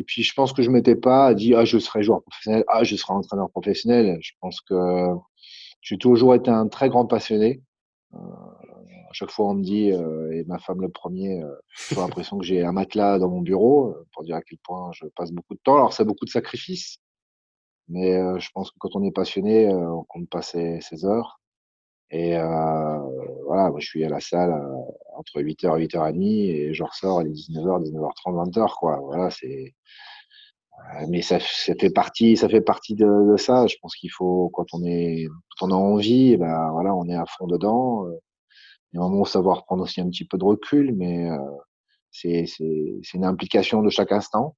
[0.01, 2.83] Et puis, je pense que je m'étais pas dit Ah, je serai joueur professionnel, ah,
[2.83, 4.17] je serai entraîneur professionnel.
[4.21, 4.75] Je pense que
[5.81, 7.61] j'ai toujours été un très grand passionné
[9.11, 11.53] à chaque fois, on me dit, euh, et ma femme le premier, euh,
[11.89, 14.89] j'ai l'impression que j'ai un matelas dans mon bureau euh, pour dire à quel point
[14.93, 15.75] je passe beaucoup de temps.
[15.75, 16.99] Alors, c'est beaucoup de sacrifices,
[17.89, 21.41] mais je pense que quand on est passionné, on compte pas ses, heures.
[22.09, 22.37] Et
[23.45, 24.53] voilà, moi, je suis à la salle
[25.21, 28.99] entre 8h et 8h30 et je ressors à 19h, 19h30, 20h, quoi.
[29.01, 29.73] Voilà, c'est.
[31.07, 33.67] Mais ça, fait partie, ça fait partie de, ça.
[33.67, 35.27] Je pense qu'il faut, quand on est,
[35.59, 38.07] quand on a envie, ben voilà, on est à fond dedans.
[38.91, 41.29] Il y a un moment où savoir prendre aussi un petit peu de recul, mais
[41.29, 41.37] euh,
[42.11, 42.45] c'est
[43.13, 44.55] une implication de chaque instant.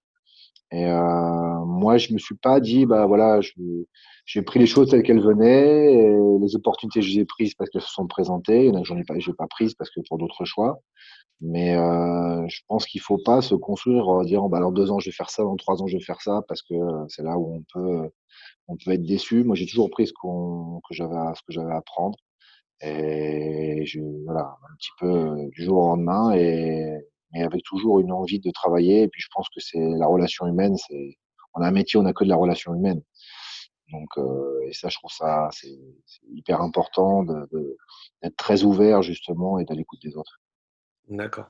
[0.73, 3.39] Et euh, moi, je me suis pas dit, bah voilà,
[4.25, 7.83] j'ai pris les choses telles qu'elles venaient, les opportunités je les ai prises parce qu'elles
[7.83, 10.17] se sont présentées, il y en j'en ai pas, j'ai pas prises parce que pour
[10.17, 10.79] d'autres choix.
[11.41, 14.99] Mais euh, je pense qu'il faut pas se construire en disant, bah dans deux ans
[14.99, 16.73] je vais faire ça, dans trois ans je vais faire ça, parce que
[17.09, 18.09] c'est là où on peut,
[18.67, 19.43] on peut être déçu.
[19.43, 22.17] Moi, j'ai toujours pris ce qu'on, que j'avais, ce que j'avais à apprendre.
[22.81, 26.97] Et je, voilà, un petit peu du jour au lendemain, et,
[27.33, 29.03] mais avec toujours une envie de travailler.
[29.03, 31.17] Et puis je pense que c'est la relation humaine, c'est,
[31.53, 33.01] on a un métier, on n'a que de la relation humaine.
[33.91, 35.77] Donc, euh, et ça, je trouve ça, c'est,
[36.31, 37.77] hyper important de,
[38.21, 40.39] d'être très ouvert justement et d'aller écouter des autres.
[41.09, 41.47] D'accord.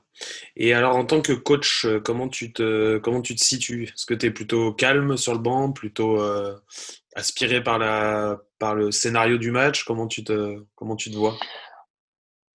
[0.56, 3.84] Et alors, en tant que coach, euh, comment tu te, comment tu te situes?
[3.84, 6.56] Est-ce que tu es plutôt calme sur le banc, plutôt euh,
[7.14, 9.84] aspiré par, la, par le scénario du match?
[9.84, 11.36] Comment tu te, comment tu te vois?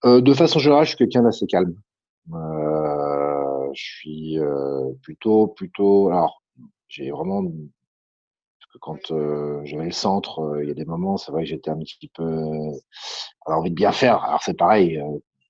[0.03, 1.75] Euh, De façon générale, je suis quelqu'un d'assez calme.
[3.73, 4.37] Je suis
[5.01, 6.09] plutôt, plutôt.
[6.09, 6.43] Alors,
[6.87, 7.43] j'ai vraiment.
[7.43, 11.71] Parce que quand j'avais le centre, il y a des moments, c'est vrai que j'étais
[11.71, 12.51] un petit peu.
[13.45, 14.23] envie de bien faire.
[14.23, 15.01] Alors, c'est pareil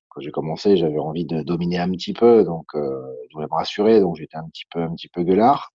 [0.10, 3.55] quand j'ai commencé, j'avais envie de dominer un petit peu, donc euh, je voulais me
[3.55, 5.71] rassurer, donc j'étais un petit peu, un petit peu gueulard,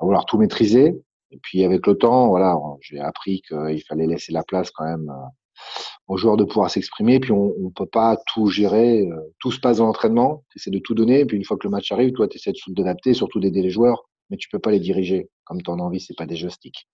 [0.00, 0.94] à vouloir tout maîtriser.
[1.30, 5.12] Et puis avec le temps, voilà, j'ai appris qu'il fallait laisser la place quand même
[6.06, 7.20] aux joueurs de pouvoir s'exprimer.
[7.20, 10.44] Puis on ne peut pas tout gérer, euh, tout se passe dans l'entraînement.
[10.50, 12.52] Tu essaies de tout donner, puis une fois que le match arrive, toi, tu essaies
[12.52, 15.78] de t'adapter, surtout d'aider les joueurs, mais tu peux pas les diriger comme tu en
[15.78, 16.00] as envie.
[16.00, 16.86] C'est pas des joysticks.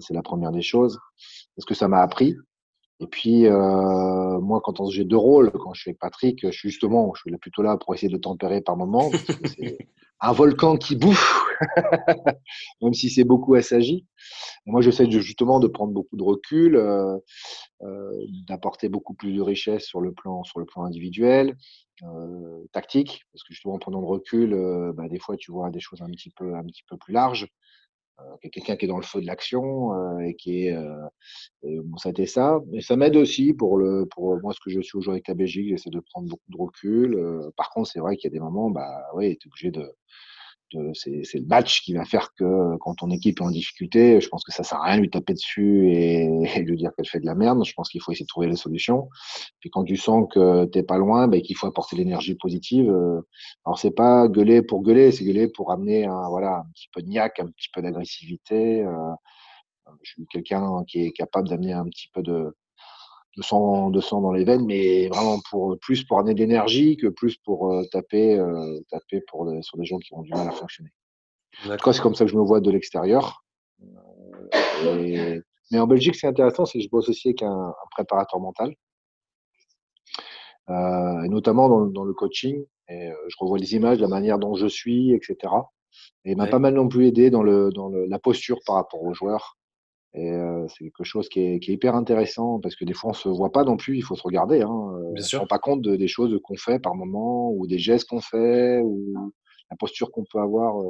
[0.00, 0.98] C'est la première des choses.
[1.56, 2.36] Parce que ça m'a appris.
[3.00, 6.70] Et puis, euh, moi, quand j'ai deux rôles, quand je suis avec Patrick, je suis
[6.70, 9.10] justement, je suis plutôt là pour essayer de tempérer par moment.
[9.44, 9.78] C'est
[10.20, 11.44] un volcan qui bouffe,
[12.82, 14.06] même si c'est beaucoup assagi.
[14.64, 17.18] Moi, j'essaie justement de prendre beaucoup de recul, euh,
[17.82, 18.10] euh,
[18.48, 21.56] d'apporter beaucoup plus de richesse sur le plan, sur le plan individuel,
[22.02, 25.70] euh, tactique, parce que justement, en prenant de recul, euh, bah, des fois, tu vois
[25.70, 27.46] des choses un petit peu, un petit peu plus larges.
[28.20, 30.96] Euh, quelqu'un qui est dans le feu de l'action euh, et qui est euh,
[31.62, 32.60] bon ça a été ça.
[32.68, 35.34] Mais ça m'aide aussi pour le pour moi ce que je suis aujourd'hui avec la
[35.34, 38.40] Belgique j'essaie de prendre beaucoup de recul par contre c'est vrai qu'il y a des
[38.40, 39.92] moments bah oui tu es obligé de
[40.94, 44.44] c'est le match qui va faire que quand ton équipe est en difficulté, je pense
[44.44, 47.20] que ça sert à rien de lui taper dessus et, de lui dire qu'elle fait
[47.20, 47.64] de la merde.
[47.64, 49.08] Je pense qu'il faut essayer de trouver les solutions.
[49.60, 52.90] Puis quand tu sens que t'es pas loin, ben, qu'il faut apporter l'énergie positive.
[52.90, 53.20] Euh,
[53.64, 57.02] alors c'est pas gueuler pour gueuler, c'est gueuler pour amener un, voilà, un petit peu
[57.02, 58.82] de niaque, un petit peu d'agressivité.
[58.82, 59.12] Euh,
[60.02, 62.54] je suis quelqu'un qui est capable d'amener un petit peu de,
[63.36, 66.96] de sang, de sang dans les veines, mais vraiment pour plus pour amener de l'énergie
[66.96, 70.48] que plus pour euh, taper, euh, taper pour sur des gens qui ont du mal
[70.48, 70.90] à fonctionner.
[71.64, 73.44] En tout cas, c'est comme ça que je me vois de l'extérieur.
[73.82, 78.40] Euh, et Mais en Belgique, c'est intéressant, c'est que je bosse aussi avec un, préparateur
[78.40, 78.74] mental,
[80.70, 82.64] euh, et notamment dans, le coaching.
[82.88, 85.52] Et je revois les images, la manière dont je suis, etc.
[86.24, 89.02] Et il m'a pas mal non plus aidé dans, le, dans la posture par rapport
[89.02, 89.56] aux joueurs.
[90.14, 90.32] Et
[90.68, 93.64] c'est quelque chose qui est, hyper intéressant parce que des fois, on se voit pas
[93.64, 94.62] non plus, il faut se regarder.
[94.62, 94.70] Hein.
[94.70, 98.08] on ne se rend pas compte des choses qu'on fait par moment ou des gestes
[98.08, 99.14] qu'on fait ou
[99.70, 100.82] la posture qu'on peut avoir.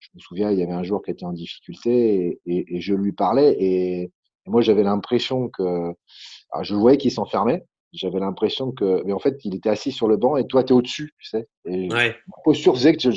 [0.00, 3.12] Je me souviens, il y avait un joueur qui était en difficulté et, je lui
[3.12, 4.12] parlais et,
[4.46, 5.92] moi, j'avais l'impression que.
[6.62, 7.64] je voyais qu'il s'enfermait.
[7.92, 9.02] J'avais l'impression que.
[9.04, 11.28] Mais en fait, il était assis sur le banc et toi, tu es au-dessus, tu
[11.28, 11.48] sais.
[11.66, 12.08] Et ouais.
[12.08, 13.08] La posture faisait que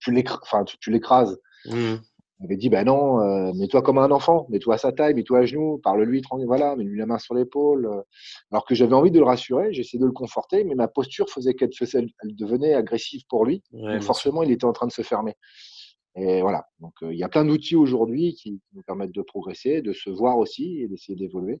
[0.00, 1.38] tu l'écrases.
[1.66, 1.94] Mmh.
[2.40, 5.38] Il avait dit, ben non, euh, mets-toi comme un enfant, mets-toi à sa taille, mets-toi
[5.38, 7.86] à genoux, parle-lui, voilà, mets-lui la main sur l'épaule.
[7.86, 8.02] Euh.
[8.50, 11.54] Alors que j'avais envie de le rassurer, j'essayais de le conforter, mais ma posture faisait
[11.54, 13.62] qu'elle elle devenait agressive pour lui.
[13.72, 15.36] donc forcément, il était en train de se fermer.
[16.16, 16.66] Et voilà.
[16.80, 20.10] Donc, euh, il y a plein d'outils aujourd'hui qui nous permettent de progresser, de se
[20.10, 21.60] voir aussi et d'essayer d'évoluer.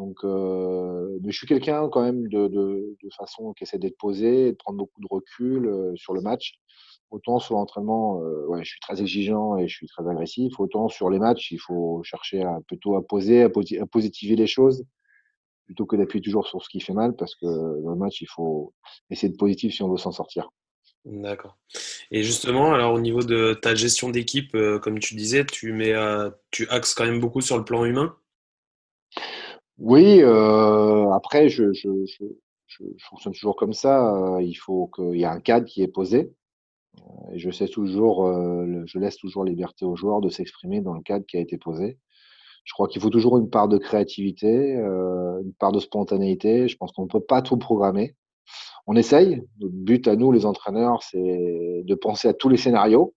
[0.00, 4.56] Donc, mais je suis quelqu'un quand même de, de, façon qui essaie d'être posé, de
[4.56, 6.58] prendre beaucoup de recul sur le match.
[7.10, 10.58] Autant sur l'entraînement, euh, je suis très exigeant et je suis très agressif.
[10.60, 14.84] Autant sur les matchs, il faut chercher à, plutôt à poser, à, positiver les choses
[15.66, 18.28] plutôt que d'appuyer toujours sur ce qui fait mal parce que dans le match, il
[18.28, 18.72] faut
[19.08, 20.50] essayer de positif si on veut s'en sortir.
[21.04, 21.56] D'accord.
[22.10, 25.94] Et justement, alors au niveau de ta gestion d'équipe, euh, comme tu disais, tu mets,
[25.94, 28.16] euh, tu axes quand même beaucoup sur le plan humain?
[29.80, 30.22] Oui.
[30.22, 32.24] après, je, je, je,
[32.66, 34.38] je, fonctionne toujours comme ça.
[34.40, 36.32] il faut qu'il y ait un cadre qui est posé.
[37.32, 41.02] Et je, sais toujours, euh, je laisse toujours liberté aux joueurs de s'exprimer dans le
[41.02, 41.98] cadre qui a été posé.
[42.64, 46.68] Je crois qu'il faut toujours une part de créativité, euh, une part de spontanéité.
[46.68, 48.16] Je pense qu'on ne peut pas tout programmer.
[48.86, 49.42] On essaye.
[49.60, 53.14] Notre but à nous, les entraîneurs, c'est de penser à tous les scénarios,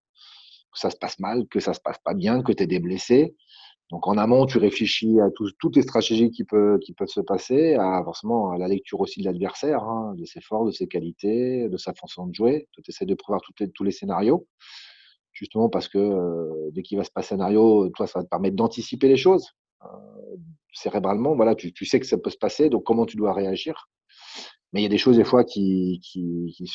[0.71, 2.79] que ça se passe mal, que ça se passe pas bien, que tu es des.
[3.93, 5.29] Donc en amont, tu réfléchis à
[5.59, 9.83] toutes les stratégies qui peuvent, se passer, à forcément à la lecture aussi de l'adversaire,
[9.83, 12.67] hein, de ses forces, de ses qualités, de sa façon de jouer.
[12.71, 13.39] Tu essaies de prévoir
[13.75, 14.47] tous les scénarios,
[15.31, 18.29] justement parce que euh, dès qu'il va se passer un scénario, toi, ça va te
[18.29, 19.51] permettre d'anticiper les choses.
[19.83, 19.87] Euh,
[20.73, 23.89] cérébralement, voilà, tu, sais que ça peut se passer, donc comment tu dois réagir.
[24.71, 26.01] Mais il y a des choses des fois qui,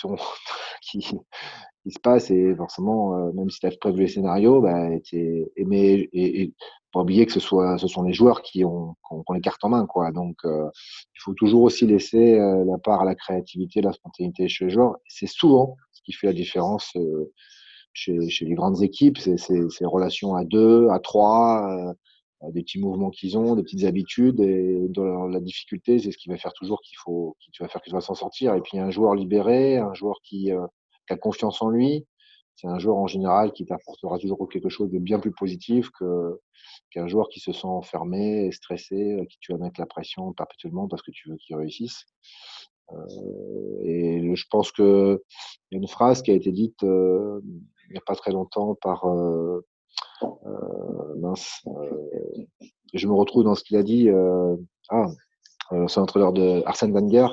[0.83, 4.89] se passent et forcément, euh, même si tu as prévu les scénarios, bah,
[5.67, 6.55] mais, et, et,
[6.93, 9.65] pas oublier que ce soit ce sont les joueurs qui ont, qui ont, les cartes
[9.65, 10.11] en main quoi.
[10.13, 10.69] Donc euh,
[11.15, 14.71] il faut toujours aussi laisser euh, la part à la créativité la spontanéité chez les
[14.71, 14.97] joueurs.
[15.09, 17.33] C'est souvent ce qui fait la différence euh,
[17.93, 19.19] chez, chez les grandes équipes.
[19.19, 21.95] C'est ces relations à deux à trois
[22.53, 24.41] des petits mouvements qu'ils ont des petites habitudes.
[24.41, 27.83] Et dans la difficulté c'est ce qui va faire toujours qu'il faut qui va faire
[27.83, 28.55] qu'il va s'en sortir.
[28.55, 30.51] Et puis un joueur libéré un joueur qui,
[31.07, 32.07] qui a confiance en lui
[32.59, 36.41] c'est un joueur en général qui t'apportera toujours quelque chose de bien plus positif que
[36.91, 40.89] qu'un joueur qui se sent enfermé, stressé, à qui tu vas mettre la pression perpétuellement
[40.89, 42.05] parce que tu veux qu'il réussisse.
[42.93, 45.23] Euh, et je pense que
[45.71, 47.41] y a une phrase qui a été dite euh,
[47.89, 49.65] il n'y a pas très longtemps par euh,
[51.17, 51.63] mince,
[52.93, 54.11] je me retrouve dans ce qu'il a dit.
[54.89, 55.07] ah,
[55.71, 57.29] c'est l'entraîneur de Arsène Wenger.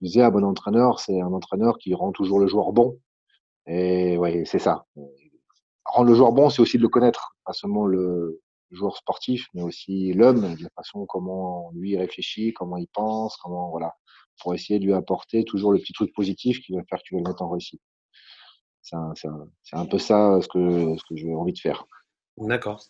[0.00, 2.98] Il disait un bon entraîneur, c'est un entraîneur qui rend toujours le joueur bon.
[3.66, 4.86] Et oui, c'est ça.
[5.84, 8.40] Rendre le joueur bon, c'est aussi de le connaître, pas seulement le,
[8.72, 13.70] joueur sportif, mais aussi l'homme, de la façon comment lui réfléchit, comment il pense, comment
[13.70, 13.94] voilà,
[14.40, 17.14] pour essayer de lui apporter toujours le petit truc positif qui va faire que tu
[17.14, 17.82] vas le mettre en réussite.
[18.82, 21.86] C'est un, peu ça ce que, ce que j'ai envie de faire.
[22.36, 22.82] D'accord.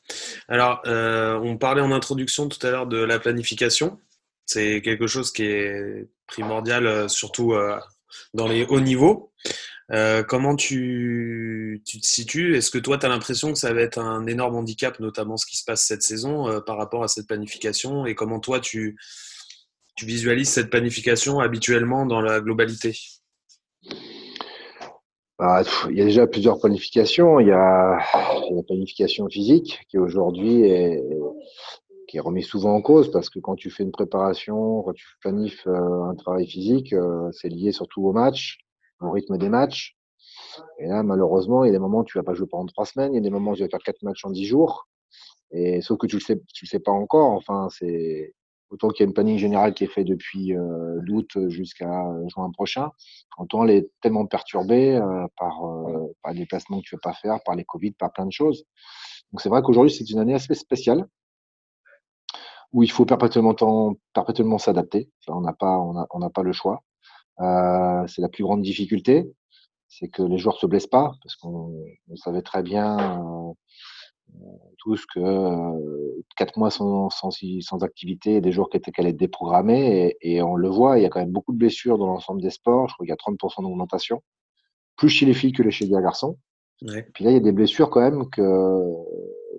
[0.49, 3.99] Alors, euh, on parlait en introduction tout à l'heure de la planification.
[4.47, 7.79] C'est quelque chose qui est primordial, euh, surtout euh,
[8.33, 9.33] dans les hauts niveaux.
[9.91, 12.57] Euh, comment tu, te situes?
[12.57, 15.47] Est-ce que toi, tu as l'impression que ça va être un énorme handicap, notamment ce
[15.47, 18.07] qui se passe cette saison, euh, par rapport à cette planification?
[18.07, 18.97] Et comment toi, tu,
[20.03, 22.97] visualises cette planification habituellement dans la globalité?
[25.39, 27.39] Bah, il y a déjà plusieurs planifications.
[27.39, 27.99] Il y a
[28.51, 31.03] la planification physique qui aujourd'hui est,
[32.09, 35.07] qui est remise souvent en cause parce que quand tu fais une préparation, quand tu
[35.21, 36.95] planifies euh, un travail physique,
[37.33, 38.62] c'est lié surtout au match
[39.05, 39.97] au rythme des matchs.
[40.79, 42.87] Et là, malheureusement, il y a des moments où tu vas pas jouer pendant trois
[42.87, 44.89] semaines, il y a des moments où tu vas faire quatre matchs en dix jours.
[45.51, 47.33] Et sauf que tu le sais, tu le sais pas encore.
[47.33, 48.35] Enfin, c'est
[48.73, 51.01] autant qu'il y a une planning générale qui est faite depuis euh,
[51.49, 52.91] jusqu'à juin prochain.
[53.39, 57.01] Autant elle est tellement perturbée euh, par, euh, par les déplacements que tu ne veux
[57.01, 58.65] pas faire, par les Covid, par plein de choses.
[59.31, 61.07] Donc c'est vrai qu'aujourd'hui c'est une année assez spéciale
[62.73, 63.55] où il faut perpétuellement,
[64.15, 65.11] perpétuellement s'adapter.
[65.29, 66.83] on n'a pas, on n'a pas le choix.
[67.41, 69.31] Euh, c'est la plus grande difficulté,
[69.89, 71.85] c'est que les joueurs se blessent pas, parce qu'on
[72.17, 74.41] savait très bien euh,
[74.79, 75.21] tous que
[76.37, 80.57] quatre mois sans, sans, sans, activité, des jours qui étaient être déprogrammés, et, et, on
[80.57, 82.89] le voit, il y a quand même beaucoup de blessures dans l'ensemble des sports.
[82.89, 84.23] Je crois qu'il y a 30% d'augmentation,
[84.97, 86.39] plus chez les filles que chez les garçons.
[86.83, 87.01] Ouais.
[87.01, 88.41] Et puis là, il y a des blessures quand même que,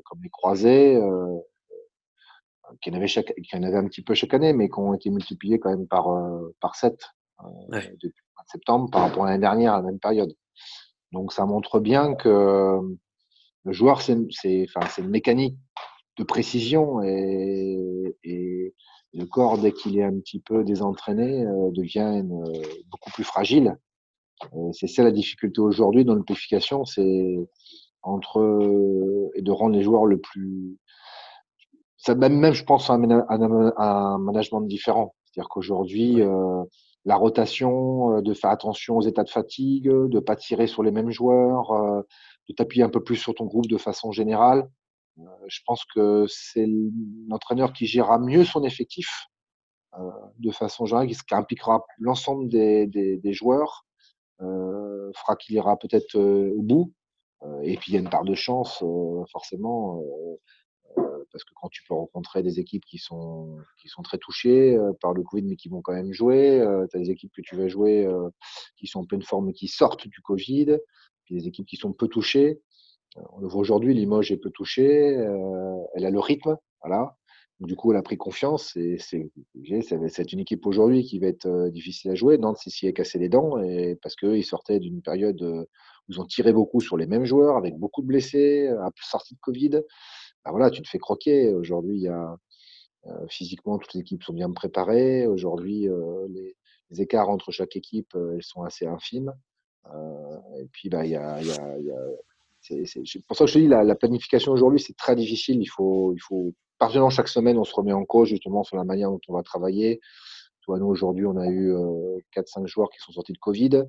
[0.06, 1.40] comme les croisés, euh,
[2.82, 4.94] qui en avait chaque, qui en avait un petit peu chaque année, mais qui ont
[4.94, 6.98] été multipliées quand même par euh, par 7 euh,
[7.70, 7.96] ouais.
[8.02, 10.34] depuis le mois de septembre par rapport à l'année dernière à la même période.
[11.12, 12.80] Donc ça montre bien que
[13.66, 14.18] le joueur, c'est
[14.76, 15.58] enfin, une mécanique
[16.18, 18.74] de précision et, et
[19.14, 22.44] le corps, dès qu'il est un petit peu désentraîné, euh, devient une,
[22.90, 23.78] beaucoup plus fragile.
[24.74, 27.38] C'est ça la difficulté aujourd'hui dans l'amplification, c'est
[28.02, 30.78] entre et de rendre les joueurs le plus.
[31.96, 35.16] Ça même, même je pense, à un, un, management différent.
[35.26, 36.64] C'est-à-dire qu'aujourd'hui, euh,
[37.06, 41.12] la rotation, de faire attention aux états de fatigue, de pas tirer sur les mêmes
[41.12, 42.02] joueurs, euh,
[42.50, 44.70] de t'appuyer un peu plus sur ton groupe de façon générale.
[45.20, 46.68] Euh, je pense que c'est
[47.28, 49.28] l'entraîneur qui gérera mieux son effectif
[50.00, 53.86] euh, de façon générale, qui impliquera l'ensemble des, des, des, joueurs,
[54.42, 56.94] euh, fera qu'il ira peut-être au bout.
[57.64, 58.84] et puis il y a une part de chance,
[59.32, 60.02] forcément,
[61.34, 65.14] parce que quand tu peux rencontrer des équipes qui sont, qui sont très touchées par
[65.14, 67.68] le Covid, mais qui vont quand même jouer, tu as des équipes que tu vas
[67.68, 68.08] jouer
[68.78, 70.78] qui sont en pleine forme qui sortent du Covid,
[71.26, 72.62] puis des équipes qui sont peu touchées.
[73.34, 75.18] On le voit aujourd'hui, Limoges est peu touchée,
[75.96, 77.18] elle a le rythme, voilà.
[77.60, 82.12] Du coup, elle a pris confiance et c'est une équipe aujourd'hui qui va être difficile
[82.12, 82.38] à jouer.
[82.38, 86.26] Nantes s'y est cassé les dents et parce qu'ils sortaient d'une période où ils ont
[86.26, 88.70] tiré beaucoup sur les mêmes joueurs avec beaucoup de blessés,
[89.02, 89.82] sortie de Covid
[90.46, 91.54] bah voilà, tu te fais croquer.
[91.54, 92.38] Aujourd'hui, il y a,
[93.30, 95.28] physiquement, toutes les équipes sont bien préparées.
[95.28, 95.88] Aujourd'hui,
[96.30, 96.56] les,
[97.02, 99.34] écarts entre chaque équipe, elles sont assez infimes.
[99.88, 101.40] et puis, bah, il y a,
[103.28, 105.62] pour ça que je te dis, la, la planification aujourd'hui, c'est très difficile.
[105.62, 106.54] Il faut, il faut,
[107.10, 110.00] chaque semaine, on se remet en cause justement sur la manière dont on va travailler.
[110.62, 113.84] Toi, nous, aujourd'hui, on a eu euh, 4-5 joueurs qui sont sortis de Covid.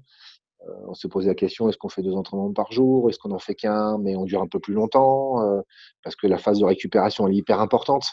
[0.69, 3.09] Euh, on s'est posé la question est-ce qu'on fait deux entraînements par jour?
[3.09, 5.43] Est-ce qu'on en fait qu'un, mais on dure un peu plus longtemps?
[5.43, 5.61] Euh,
[6.03, 8.07] Parce que la phase de récupération est hyper importante.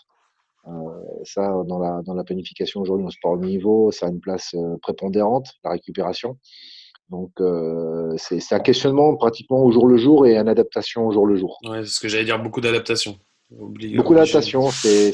[0.67, 0.71] Euh,
[1.23, 4.55] ça, dans la, dans la planification aujourd'hui, en sport de niveau, ça a une place
[4.81, 6.37] prépondérante, la récupération.
[7.11, 11.27] Donc, euh, c'est un questionnement pratiquement au jour le jour et une adaptation au jour
[11.27, 11.59] le jour.
[11.67, 13.19] Ouais, c'est ce que j'allais dire, beaucoup d'adaptation.
[13.49, 14.69] Beaucoup d'adaptation.
[14.71, 15.13] C'est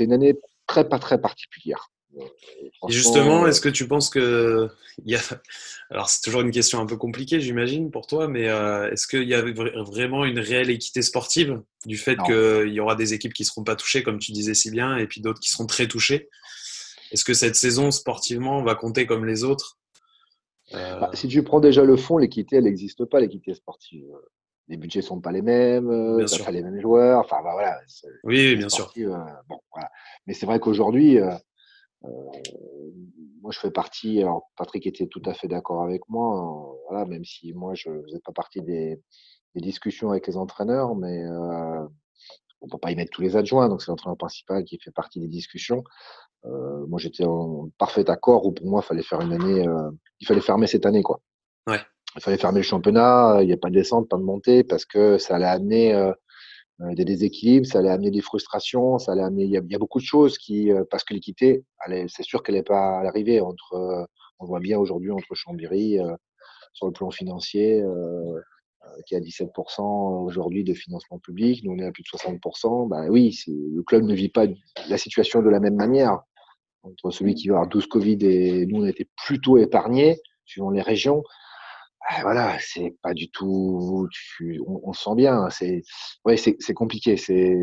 [0.00, 0.34] une année
[0.66, 1.90] très, pas très particulière.
[2.18, 4.68] Et justement, est-ce que tu penses que
[5.04, 5.20] y a...
[5.90, 9.28] alors c'est toujours une question un peu compliquée, j'imagine pour toi, mais euh, est-ce qu'il
[9.28, 13.44] y a vraiment une réelle équité sportive du fait qu'il y aura des équipes qui
[13.44, 16.28] seront pas touchées, comme tu disais si bien, et puis d'autres qui seront très touchées?
[17.12, 19.78] Est-ce que cette saison sportivement va compter comme les autres?
[20.74, 20.98] Euh...
[20.98, 24.06] bah, Si tu prends déjà le fond, l'équité, elle n'existe pas, l'équité sportive.
[24.68, 26.44] Les budgets sont pas les mêmes, bien sûr.
[26.44, 27.18] pas les mêmes joueurs.
[27.20, 27.78] Enfin, bah, voilà.
[28.24, 28.90] Oui, bien sûr.
[28.96, 29.90] Euh, bon, voilà.
[30.26, 31.36] Mais c'est vrai qu'aujourd'hui euh, euh,
[32.02, 34.20] moi, je fais partie.
[34.20, 36.38] Alors, Patrick était tout à fait d'accord avec moi.
[36.38, 39.00] Hein, voilà, même si moi, je ne faisais pas partie des,
[39.54, 41.86] des, discussions avec les entraîneurs, mais euh,
[42.60, 43.68] on peut pas y mettre tous les adjoints.
[43.68, 45.82] Donc, c'est l'entraîneur principal qui fait partie des discussions.
[46.44, 49.66] Euh, moi, j'étais en parfait accord où pour moi, il fallait faire une année.
[49.66, 51.20] Euh, il fallait fermer cette année, quoi.
[51.66, 51.80] Ouais.
[52.16, 53.38] Il fallait fermer le championnat.
[53.40, 56.10] Il n'y a pas de descente, pas de montée, parce que ça allait amener euh,
[56.10, 56.14] euh,
[56.80, 59.14] des déséquilibres, ça allait amener des frustrations, ça.
[59.14, 61.64] Il y a, beaucoup de choses qui, euh, parce que l'équité,
[62.08, 63.40] c'est sûr qu'elle n'est pas à l'arrivée.
[63.40, 64.04] Entre, euh,
[64.40, 65.98] on voit bien aujourd'hui entre Chambéry
[66.72, 67.84] sur le plan financier,
[69.06, 72.88] qui a 17% aujourd'hui de financement public, nous on est à plus de 60%.
[72.88, 74.46] Bah oui, le club ne vit pas
[74.88, 76.22] la situation de la même manière.
[76.82, 80.82] Entre celui qui va avoir 12 Covid et nous on était plutôt épargnés, suivant les
[80.82, 81.22] régions.
[82.08, 84.08] Ah, voilà, c'est pas du tout.
[84.12, 85.48] Tu, on, on, sent bien.
[85.50, 85.82] C'est
[86.24, 87.16] ouais, c'est compliqué.
[87.16, 87.54] C'est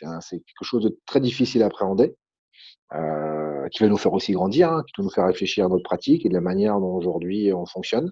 [0.00, 2.16] quelque chose de très difficile à appréhender,
[2.94, 5.82] euh, qui va nous faire aussi grandir, hein, qui va nous faire réfléchir à notre
[5.84, 8.10] pratique et de la manière dont aujourd'hui on fonctionne.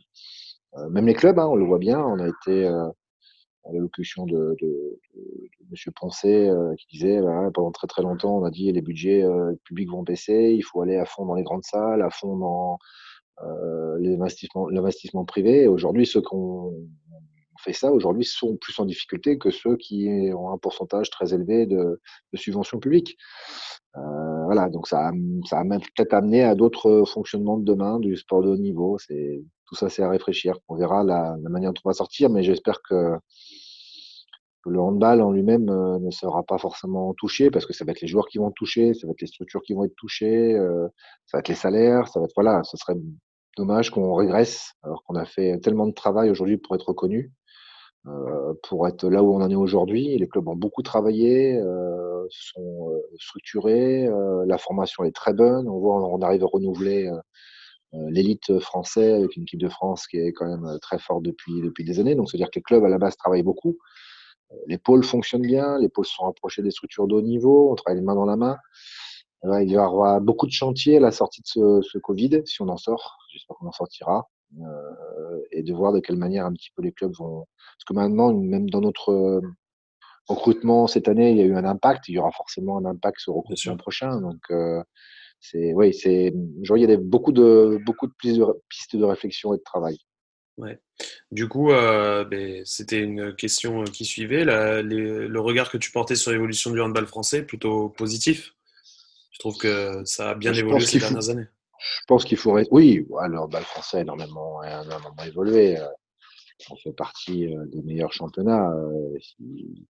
[0.77, 2.01] Euh, même les clubs, hein, on le voit bien.
[2.01, 2.89] On a été euh,
[3.69, 5.21] à l'allocution de, de, de,
[5.61, 8.83] de Monsieur Poncet euh, qui disait bah, pendant très très longtemps, on a dit les
[8.83, 12.11] budgets euh, publics vont baisser, il faut aller à fond dans les grandes salles, à
[12.11, 12.79] fond dans
[13.42, 13.99] euh,
[14.70, 15.66] l'investissement privé.
[15.66, 16.72] Aujourd'hui, ceux qui ont
[17.59, 21.66] fait ça aujourd'hui sont plus en difficulté que ceux qui ont un pourcentage très élevé
[21.66, 22.01] de,
[22.32, 23.16] de subventions publiques.
[23.97, 25.11] Euh, voilà, donc ça,
[25.49, 28.99] ça a peut-être amené à d'autres fonctionnements de demain du sport de haut niveau.
[28.99, 30.59] C'est tout ça, c'est à réfléchir.
[30.68, 33.16] On verra la, la, manière dont on va sortir, mais j'espère que,
[34.70, 38.01] le handball en lui-même euh, ne sera pas forcément touché parce que ça va être
[38.01, 40.89] les joueurs qui vont touchés, ça va être les structures qui vont être touchées, euh,
[41.26, 42.97] ça va être les salaires, ça va être voilà, ce serait
[43.57, 47.33] dommage qu'on régresse alors qu'on a fait tellement de travail aujourd'hui pour être reconnu.
[48.63, 50.17] pour être là où on en est aujourd'hui.
[50.19, 51.61] Les clubs ont beaucoup travaillé,
[52.31, 54.09] sont structurés,
[54.47, 55.69] la formation est très bonne.
[55.69, 57.11] On voit, on arrive à renouveler
[57.93, 61.85] l'élite français avec une équipe de France qui est quand même très forte depuis, depuis
[61.85, 62.15] des années.
[62.15, 63.79] Donc, c'est-à-dire que les clubs à la base travaillent beaucoup.
[64.69, 67.99] Les pôles fonctionnent bien, les pôles sont rapprochés des structures de haut niveau, on travaille
[67.99, 68.57] les mains dans la main.
[69.62, 72.76] Il y aura beaucoup de chantiers à la sortie de ce, Covid, si on en
[72.76, 73.18] sort.
[73.32, 74.28] J'espère qu'on en sortira.
[75.53, 77.47] et de voir de quelle manière un petit peu les clubs vont.
[77.57, 79.42] Parce que maintenant, même dans notre
[80.28, 82.09] recrutement cette année, il y a eu un impact.
[82.09, 84.20] Il y aura forcément un impact sur le recrutement prochain.
[84.20, 84.40] Donc,
[85.40, 88.12] c'est, oui, c'est, il y a beaucoup de, beaucoup de
[88.68, 89.99] pistes de réflexion et de travail.
[90.57, 90.78] Ouais.
[91.30, 94.44] Du coup, euh, ben, c'était une question qui suivait.
[94.44, 98.56] le regard que tu portais sur l'évolution du handball français, plutôt positif?
[99.37, 101.47] Je trouve que ça a bien évolué ces dernières années.
[101.78, 102.66] Je pense qu'il faudrait.
[102.70, 105.78] Oui, le handball français a énormément, énormément évolué.
[105.78, 105.87] Euh,
[106.70, 108.72] on fait partie euh, des meilleurs championnats.
[109.20, 109.87] S'il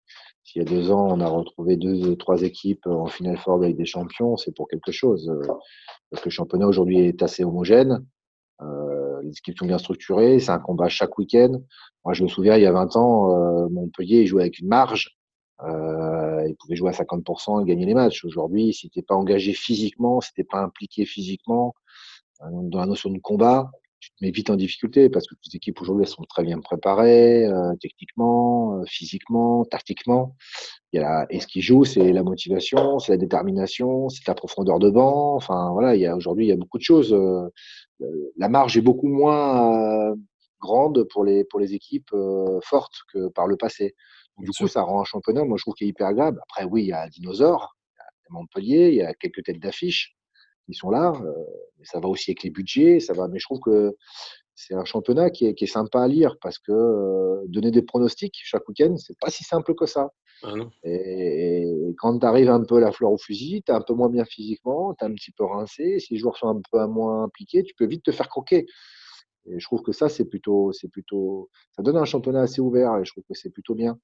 [0.56, 3.84] y a deux ans, on a retrouvé deux, trois équipes en finale Ford avec des
[3.84, 5.30] champions, c'est pour quelque chose.
[6.10, 8.04] Parce que le championnat aujourd'hui est assez homogène
[9.24, 11.60] les équipes sont bien structurées, c'est un combat chaque week-end.
[12.04, 15.16] Moi, je me souviens, il y a 20 ans, euh, Montpellier jouait avec une marge.
[15.62, 18.24] Euh, il pouvait jouer à 50% et gagner les matchs.
[18.24, 21.74] Aujourd'hui, si tu n'es pas engagé physiquement, si tu n'es pas impliqué physiquement
[22.42, 25.56] euh, dans la notion de combat, tu te mets vite en difficulté parce que les
[25.56, 27.48] équipes aujourd'hui sont très bien préparées,
[27.80, 30.36] techniquement, physiquement, tactiquement.
[30.92, 34.34] Il y a et ce qui joue, c'est la motivation, c'est la détermination, c'est la
[34.34, 35.36] profondeur de banc.
[35.36, 37.16] Enfin voilà, il y a aujourd'hui il y a beaucoup de choses
[38.36, 40.14] la marge est beaucoup moins euh,
[40.60, 43.94] grande pour les, pour les équipes euh, fortes que par le passé.
[44.38, 46.40] Du coup, ça rend un championnat, moi, je trouve qu'il est hyper agréable.
[46.42, 49.60] Après, oui, il y a Dinosaure, il y a Montpellier, il y a quelques têtes
[49.60, 50.16] d'affiche
[50.66, 51.12] qui sont là.
[51.22, 51.32] Euh,
[51.78, 53.28] mais ça va aussi avec les budgets, ça va.
[53.28, 53.96] Mais je trouve que
[54.54, 58.36] c'est un championnat qui est, qui est, sympa à lire parce que donner des pronostics
[58.44, 60.10] chaque week-end, c'est pas si simple que ça.
[60.42, 60.52] Ah
[60.84, 61.64] et,
[61.98, 64.24] quand tu arrives un peu la fleur au fusil, tu es un peu moins bien
[64.24, 65.98] physiquement, tu es un petit peu rincé.
[65.98, 68.66] Si les joueurs sont un peu moins impliqués, tu peux vite te faire croquer.
[69.46, 72.96] Et je trouve que ça, c'est plutôt, c'est plutôt, ça donne un championnat assez ouvert
[72.96, 73.98] et je trouve que c'est plutôt bien.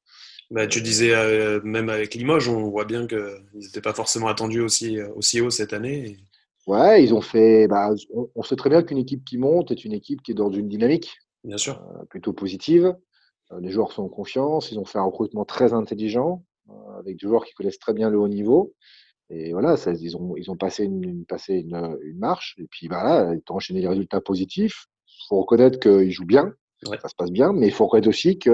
[0.50, 4.60] Bah, tu disais, euh, même avec Limoges, on voit bien qu'ils n'étaient pas forcément attendus
[4.60, 6.18] aussi, euh, aussi haut cette année.
[6.66, 7.66] Ouais, ils ont fait.
[7.68, 7.90] Bah,
[8.34, 10.68] on, sait très bien qu'une équipe qui monte est une équipe qui est dans une
[10.68, 11.18] dynamique.
[11.44, 11.82] Bien sûr.
[11.82, 12.94] Euh, plutôt positive.
[13.52, 16.44] Euh, les joueurs sont en confiance, ils ont fait un recrutement très intelligent,
[16.98, 18.74] avec des joueurs qui connaissent très bien le haut niveau.
[19.30, 22.88] Et voilà, ça, ils, ont, ils ont passé, une, passé une, une, marche, et puis
[22.88, 24.86] voilà, ils ont enchaîné les résultats positifs.
[25.22, 26.52] Il faut reconnaître qu'ils jouent bien,
[26.82, 28.52] ça se passe bien, mais il faut reconnaître aussi qu'ils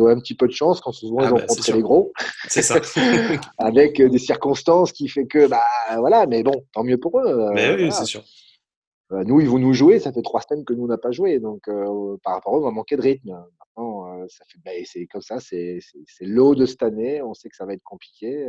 [0.00, 2.12] ont un petit peu de chance quand souvent ah ils ont bah, rencontré les gros.
[2.48, 2.76] C'est ça.
[3.58, 5.62] avec des circonstances qui fait que, bah
[5.98, 7.50] voilà, mais bon, tant mieux pour eux.
[7.54, 8.22] Mais oui, c'est sûr.
[9.12, 9.98] Euh, nous, ils vont nous jouer.
[10.00, 11.38] Ça fait trois semaines que nous, on n'a pas joué.
[11.38, 13.30] Donc, euh, par rapport à eux, on va manquer de rythme.
[13.30, 15.38] Maintenant, euh, ça fait, bah, c'est comme ça.
[15.40, 15.80] C'est
[16.20, 17.22] l'eau de cette année.
[17.22, 18.48] On sait que ça va être compliqué.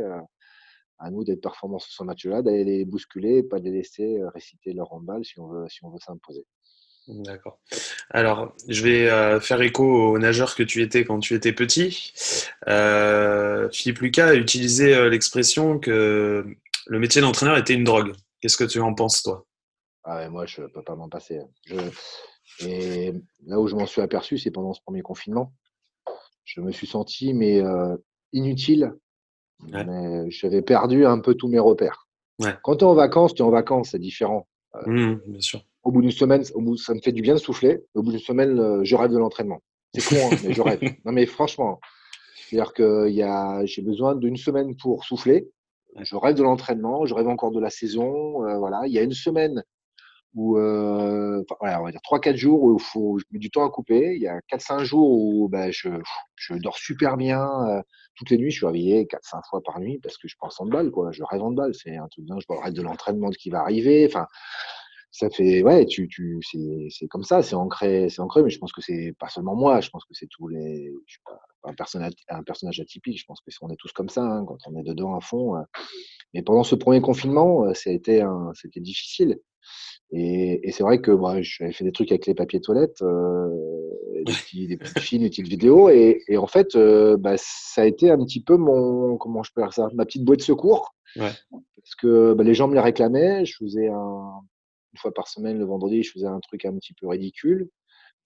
[1.00, 4.20] à nous d'être performants sur ce match-là, d'aller les bousculer et pas de les laisser
[4.34, 6.44] réciter leur handball si on veut, si on veut s'imposer.
[7.08, 7.58] D'accord.
[8.10, 12.12] Alors, je vais faire écho au nageur que tu étais quand tu étais petit.
[13.72, 16.44] Philippe Lucas a utilisé l'expression que
[16.86, 18.12] le métier d'entraîneur était une drogue.
[18.40, 19.46] Qu'est-ce que tu en penses, toi?
[20.04, 21.40] Ah moi, je ne peux pas m'en passer.
[22.60, 23.12] Et
[23.46, 25.52] là où je m'en suis aperçu, c'est pendant ce premier confinement.
[26.44, 27.96] Je me suis senti mais euh,
[28.32, 28.94] inutile.
[30.28, 32.08] j'avais perdu un peu tous mes repères.
[32.62, 34.48] Quand tu es en vacances, tu es en vacances, c'est différent.
[34.76, 35.60] Euh, mmh, bien sûr.
[35.88, 36.52] Au bout d'une semaine, ça
[36.92, 37.78] me fait du bien de souffler.
[37.94, 39.60] Au bout d'une semaine, euh, je rêve de l'entraînement.
[39.94, 40.80] C'est con, hein, mais je rêve.
[41.06, 41.80] Non, mais franchement,
[42.36, 43.08] c'est-à-dire que
[43.64, 45.48] j'ai besoin d'une semaine pour souffler.
[46.02, 48.42] Je rêve de l'entraînement, je rêve encore de la saison.
[48.58, 48.82] voilà.
[48.84, 49.62] Il y a une semaine
[50.34, 53.70] où, euh, on va dire 3-4 jours où il faut, je mets du temps à
[53.70, 54.12] couper.
[54.14, 55.88] Il y a 4-5 jours où ben, je,
[56.36, 57.48] je, dors super bien.
[57.66, 57.80] Euh,
[58.14, 60.66] toutes les nuits, je suis réveillé 4-5 fois par nuit parce que je pense en
[60.66, 61.12] balle, quoi.
[61.12, 61.74] Je rêve en balle.
[61.74, 62.42] C'est un truc dingue.
[62.46, 64.06] Je me de l'entraînement qui va arriver.
[64.06, 64.26] Enfin,
[65.10, 68.72] ça fait, ouais, tu, tu, c'est comme ça, c'est ancré, c'est ancré, mais je pense
[68.72, 71.74] que c'est pas seulement moi, je pense que c'est tous les, je sais pas, un
[71.74, 74.76] personnage, un personnage atypique, je pense que on est tous comme ça, hein, quand on
[74.78, 75.56] est dedans à fond.
[75.56, 75.62] Euh.
[76.34, 78.22] Mais pendant ce premier confinement, c'était
[78.54, 79.40] c'était difficile.
[80.10, 83.48] Et, et c'est vrai que moi, j'avais fait des trucs avec les papiers toilettes, euh,
[84.24, 87.82] des, petits, des petits films, des petites vidéos, et, et en fait, euh, bah, ça
[87.82, 90.44] a été un petit peu mon, comment je peux dire ça, ma petite boîte de
[90.44, 91.30] secours, ouais.
[91.50, 93.44] parce que bah, les gens me les réclamaient.
[93.44, 94.40] Je faisais un,
[94.92, 97.68] une fois par semaine le vendredi, je faisais un truc un petit peu ridicule.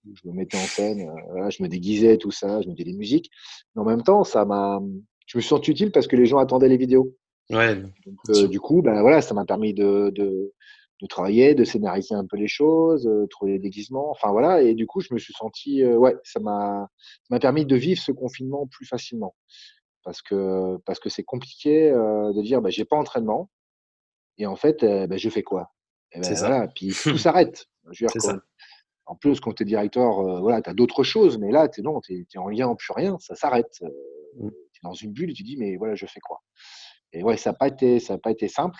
[0.04, 2.94] Je me mettais en scène, euh, voilà, je me déguisais, tout ça, je mettais des
[2.94, 3.30] musiques.
[3.74, 4.80] Mais en même temps, ça m'a,
[5.26, 7.16] je me suis senti utile parce que les gens attendaient les vidéos.
[7.50, 7.76] Ouais.
[7.76, 10.52] Donc, euh, du coup, ben voilà, ça m'a permis de, de
[11.00, 14.10] de travailler, de scénariser un peu les choses, euh, trouver des déguisements.
[14.12, 14.62] Enfin voilà.
[14.62, 16.88] Et du coup, je me suis senti, euh, ouais, ça m'a,
[17.28, 19.34] m'a permis de vivre ce confinement plus facilement.
[20.04, 23.50] Parce que parce que c'est compliqué de dire, bah, j'ai pas entraînement.
[24.38, 25.70] Et en fait, bah, je fais quoi?
[26.14, 26.68] Et ben, voilà.
[26.68, 27.66] Puis tout s'arrête.
[29.06, 31.82] En plus, quand tu es directeur, voilà, tu as d'autres choses, mais là, tu es,
[31.82, 33.82] non, tu es, en lien, en plus rien, ça s'arrête.
[34.38, 34.48] Mmh.
[34.72, 36.40] Tu es dans une bulle et tu dis, mais voilà, je fais quoi?
[37.12, 38.78] Et ouais, ça n'a pas, été, ça pas été simple.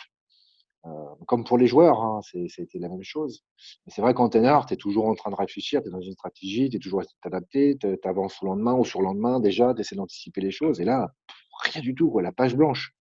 [0.85, 0.91] Euh,
[1.27, 3.45] comme pour les joueurs, hein, c'était la même chose.
[3.87, 6.15] C'est vrai qu'en teneur, tu es toujours en train de réfléchir, tu es dans une
[6.15, 9.75] stratégie, tu es toujours à t'adapter, tu avances au lendemain ou sur le lendemain déjà,
[9.75, 10.81] tu essaies d'anticiper les choses.
[10.81, 11.15] Et là,
[11.63, 12.95] rien du tout, quoi, la page blanche.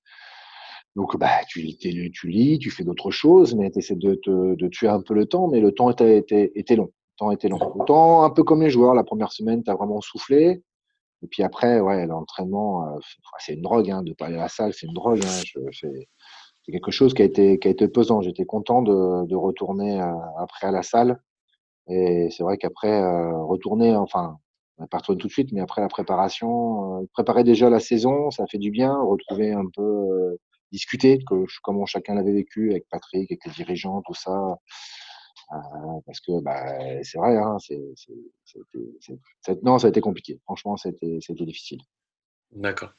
[0.95, 4.89] Donc, bah, tu, tu lis, tu fais d'autres choses, mais tu essaies de, de, tuer
[4.89, 6.87] un peu le temps, mais le temps était, était, était long.
[6.87, 7.59] Le temps était long.
[7.75, 10.61] Autant un peu comme les joueurs, la première semaine, tu as vraiment soufflé.
[11.23, 12.99] Et puis après, ouais, l'entraînement, euh,
[13.39, 15.21] c'est une drogue, hein, de pas aller à la salle, c'est une drogue.
[15.23, 15.61] Hein,
[16.63, 18.21] c'est quelque chose qui a été, qui a été pesant.
[18.21, 21.21] J'étais content de, de retourner euh, après à la salle.
[21.87, 24.37] Et c'est vrai qu'après, euh, retourner, enfin,
[24.89, 28.57] pas retourner tout de suite, mais après la préparation, préparer déjà la saison, ça fait
[28.57, 28.99] du bien.
[29.01, 30.37] Retrouver un peu,
[30.71, 34.55] discuter que, comment chacun l'avait vécu avec Patrick, avec les dirigeants, tout ça.
[36.05, 37.79] parce que bah, c'est vrai, hein, c'est,
[39.63, 40.39] non, ça a été compliqué.
[40.45, 41.79] Franchement, c'était difficile.
[42.51, 42.91] D'accord.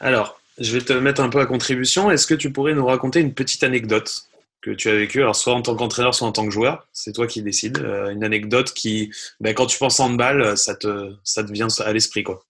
[0.00, 2.10] Alors, je vais te mettre un peu à contribution.
[2.10, 4.30] Est-ce que tu pourrais nous raconter une petite anecdote
[4.62, 7.12] que tu as vécue, alors soit en tant qu'entraîneur, soit en tant que joueur C'est
[7.12, 7.78] toi qui décides.
[7.78, 9.10] Euh, une anecdote qui,
[9.40, 12.44] ben, quand tu penses en handball, ça te, ça te vient à l'esprit, quoi.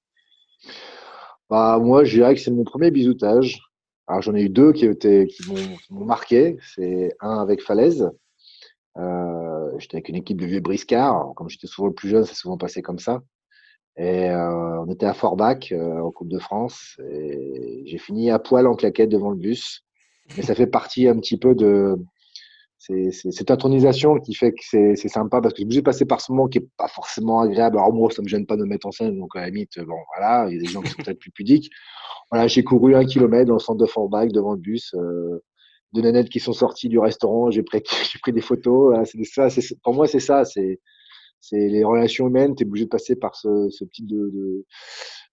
[1.49, 3.61] Bah, moi, je dirais que c'est mon premier bisoutage.
[4.11, 4.89] Alors, j'en ai eu deux qui,
[5.91, 6.59] m'ont marqué.
[6.75, 8.11] C'est un avec Falaise.
[8.97, 11.33] Euh, j'étais avec une équipe de vieux briscards.
[11.37, 13.23] Comme j'étais souvent le plus jeune, c'est souvent passé comme ça.
[13.97, 16.99] Et euh, on était à Forbach euh, en Coupe de France.
[17.09, 19.85] Et j'ai fini à poil en claquette devant le bus.
[20.37, 21.97] Mais ça fait partie un petit peu de
[22.81, 26.49] c'est, cette intronisation qui fait que c'est, sympa parce que j'ai passé par ce moment
[26.49, 27.77] qui est pas forcément agréable.
[27.77, 29.79] Alors moi, ça me gêne pas de me mettre en scène, donc à la limite,
[29.81, 31.71] bon voilà, il y a des gens qui sont peut-être plus pudiques.
[32.31, 34.95] Voilà, j'ai couru un kilomètre dans le centre de Forbach devant le bus.
[34.95, 35.43] Euh,
[35.93, 38.97] de nanettes qui sont sorties du restaurant, j'ai pris, j'ai pris des photos.
[39.05, 40.47] C'est ça, c'est, pour moi, c'est ça.
[40.47, 40.81] C'est,
[41.41, 42.55] c'est les relations humaines.
[42.55, 44.67] Tu es obligé de passer par ce, ce type de, de,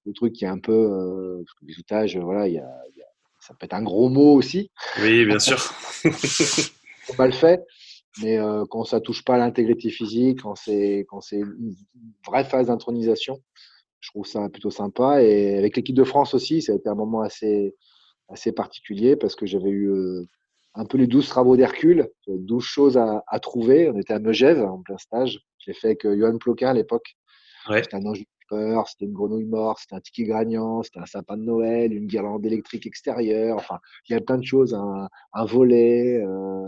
[0.06, 0.74] de, truc qui est un peu.
[0.74, 2.68] Euh, bisoutage, voilà, y a,
[2.98, 3.06] y a,
[3.40, 4.70] ça peut être un gros mot aussi.
[5.02, 5.60] Oui, bien sûr.
[7.18, 7.64] mal fait.
[8.22, 11.76] Mais euh, quand ça touche pas à l'intégrité physique, quand c'est quand c'est une
[12.26, 13.42] vraie phase d'intronisation,
[14.00, 15.22] je trouve ça plutôt sympa.
[15.22, 17.76] Et avec l'équipe de France aussi, ça a été un moment assez
[18.30, 20.26] assez particulier parce que j'avais eu euh,
[20.74, 23.90] un peu les douze travaux d'Hercule, douze choses à, à, trouver.
[23.90, 25.40] On était à Megève en plein stage.
[25.60, 27.16] J'ai fait avec euh, Johan Ploquin à l'époque.
[27.68, 31.38] C'était un ange peur, c'était une grenouille morte, c'était un ticket gragnant, c'était un sapin
[31.38, 33.58] de Noël, une guirlande électrique extérieure.
[33.58, 36.22] Enfin, il y a plein de choses, un, un volet.
[36.24, 36.66] Euh,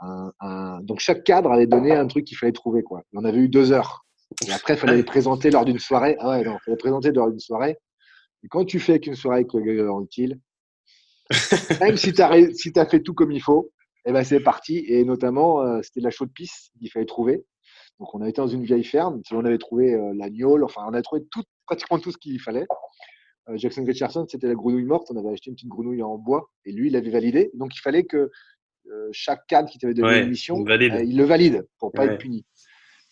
[0.00, 0.80] un, un...
[0.82, 2.82] Donc chaque cadre avait donné un truc qu'il fallait trouver.
[2.82, 3.02] Quoi.
[3.14, 4.04] On avait eu deux heures.
[4.46, 6.16] Et après, il fallait les présenter lors d'une soirée.
[6.20, 7.76] Ah ouais, non, il fallait présenter lors d'une soirée.
[8.44, 10.38] Et quand tu fais qu'une soirée avec le utile,
[11.80, 13.70] même si tu as, si as fait tout comme il faut,
[14.04, 14.84] eh ben c'est parti.
[14.88, 17.44] Et notamment, euh, c'était la chaude pisse qu'il fallait trouver.
[18.02, 19.22] Donc, on a été dans une vieille ferme.
[19.30, 22.66] On avait trouvé euh, l'agneau, enfin, on a trouvé tout, pratiquement tout ce qu'il fallait.
[23.48, 25.06] Euh, Jackson Richardson, c'était la grenouille morte.
[25.12, 27.52] On avait acheté une petite grenouille en bois et lui, il l'avait validé.
[27.54, 28.28] Donc, il fallait que
[28.90, 32.44] euh, chaque cadre qui t'avait donné une mission, il le valide pour pas être puni.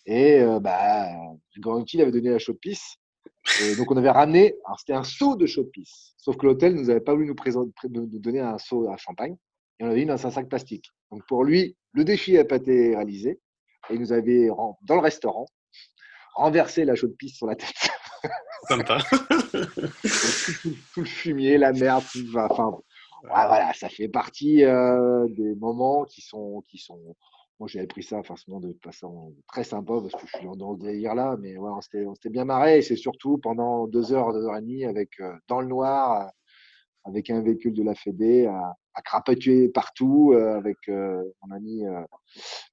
[0.07, 1.07] Et bah,
[1.55, 2.97] il avait donné la pisse.
[3.63, 6.15] Et donc, on avait ramené, alors c'était un seau de pisse.
[6.17, 8.97] Sauf que l'hôtel ne nous avait pas voulu nous, présenter, nous donner un seau à
[8.97, 9.37] champagne.
[9.79, 10.91] Et on avait mis dans un sac plastique.
[11.13, 13.39] Donc, pour lui, le défi n'a pas été réalisé
[13.89, 14.49] et nous avait,
[14.83, 15.47] dans le restaurant,
[16.35, 17.91] renversé la chaude pisse sur la tête.
[18.69, 18.99] Sympa.
[20.93, 22.05] tout, le fumier, la merde,
[22.37, 22.79] enfin,
[23.23, 27.17] voilà, ça fait partie euh, des moments qui sont, qui sont.
[27.59, 30.79] Moi, j'avais pris ça forcément de façon très sympa parce que je suis dans le
[30.79, 34.47] délire là, mais voilà, on s'était bien marré et c'est surtout pendant deux heures, deux
[34.47, 36.31] heures et demie avec euh, dans le noir,
[37.05, 41.87] avec un véhicule de la Fédé à, à crapatuer partout euh, avec euh, mon ami
[41.87, 42.01] euh,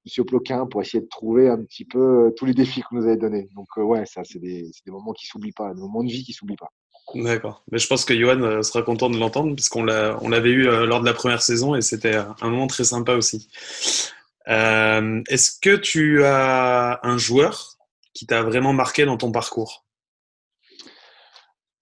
[0.06, 3.18] Monsieur Ploquin pour essayer de trouver un petit peu tous les défis que nous avait
[3.18, 3.50] donnés.
[3.56, 6.34] Donc ouais, ça c'est des, des, moments qui s'oublient pas, des moments de vie qui
[6.34, 6.72] s'oublient pas.
[7.16, 7.64] D'accord.
[7.72, 11.14] Mais je pense que Johan sera content de l'entendre puisqu'on l'avait eu lors de la
[11.14, 13.48] première saison et c'était un moment très sympa aussi.
[14.46, 17.78] Est-ce que tu as un joueur
[18.14, 19.86] qui t'a vraiment marqué dans ton parcours?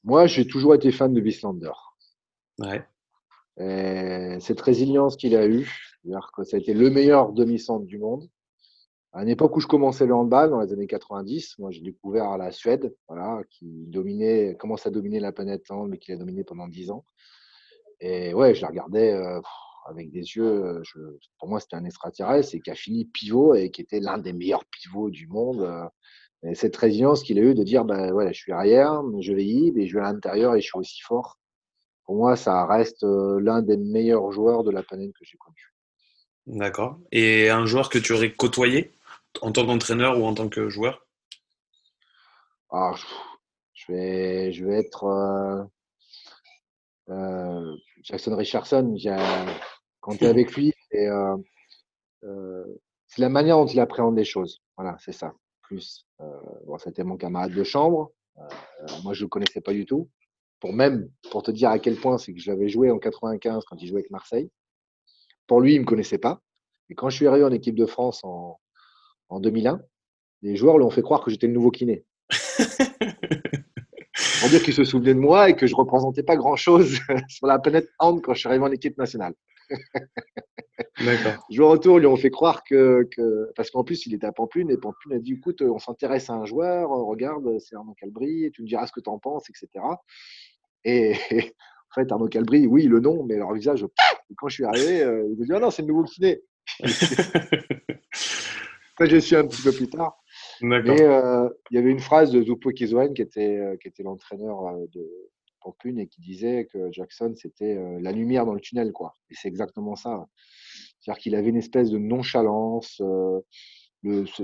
[0.04, 1.72] Moi, j'ai toujours été fan de Wieslander.
[2.60, 2.86] Ouais.
[3.58, 5.70] Et cette résilience qu'il a eue,
[6.02, 8.28] c'est-à-dire que ça a été le meilleur demi-centre du monde.
[9.14, 12.38] À une époque où je commençais le handball, dans les années 90, moi j'ai découvert
[12.38, 16.68] la Suède, voilà, qui dominait, commence à dominer la planète mais qui l'a dominé pendant
[16.68, 17.06] 10 ans.
[18.02, 19.40] Et ouais, je la regardais, euh,
[19.88, 20.82] avec des yeux,
[21.40, 24.34] pour moi, c'était un extraterrestre et qui a fini pivot et qui était l'un des
[24.34, 25.66] meilleurs pivots du monde.
[26.44, 29.46] Et cette résilience qu'il a eu de dire, ben ouais, je suis arrière, je vais
[29.46, 31.40] y, mais je vais à l'intérieur et je suis aussi fort.
[32.06, 35.74] Pour moi, ça reste l'un des meilleurs joueurs de la planète que j'ai connu.
[36.46, 37.00] D'accord.
[37.12, 38.92] Et un joueur que tu aurais côtoyé
[39.42, 41.06] en tant qu'entraîneur ou en tant que joueur?
[42.70, 42.94] Ah,
[43.74, 45.64] je, vais, je vais être euh,
[47.10, 48.96] euh, Jackson Richardson.
[50.02, 51.38] Quand tu es avec lui, euh,
[53.08, 54.62] c'est la manière dont il appréhende les choses.
[54.78, 55.34] Voilà, c'est ça.
[55.62, 58.12] Plus, bon, c'était mon camarade de chambre.
[59.04, 60.10] moi, je ne le connaissais pas du tout.
[60.60, 63.64] Pour même, pour te dire à quel point, c'est que je l'avais joué en 95
[63.66, 64.50] quand il jouait avec Marseille.
[65.48, 66.42] Pour lui, il ne me connaissait pas.
[66.90, 68.60] Et quand je suis arrivé en équipe de France en,
[69.30, 69.82] en 2001,
[70.42, 72.06] les joueurs lui ont fait croire que j'étais le nouveau kiné.
[74.40, 77.48] Pour dire qu'ils se souvenaient de moi et que je ne représentais pas grand-chose sur
[77.48, 79.34] la planète Hand quand je suis arrivé en équipe nationale.
[81.50, 83.08] Joueurs autour lui ont fait croire que.
[83.56, 86.34] parce qu'en plus, il était à Pamplune et Pamplune a dit écoute, on s'intéresse à
[86.34, 89.50] un joueur, regarde, c'est Arnaud Calbry, et tu me diras ce que tu en penses,
[89.50, 89.86] etc.
[90.84, 91.14] Et,
[91.92, 93.86] en fait, Arnaud Calbry, oui, le nom, mais leur visage,
[94.38, 96.42] quand je suis arrivé, euh, il me dit ah non, c'est le nouveau kiné.
[98.98, 100.18] Ça, je suis un petit peu plus tard.
[100.62, 104.04] Mais euh, il y avait une phrase de Zupo Kizoen, qui était, euh, qui était
[104.04, 105.06] l'entraîneur euh, de
[105.62, 108.94] Pamplune et qui disait que Jackson, c'était la lumière dans le tunnel.
[108.94, 109.14] Quoi.
[109.32, 110.28] Et c'est exactement ça.
[111.00, 113.02] C'est-à-dire qu'il avait une espèce de nonchalance.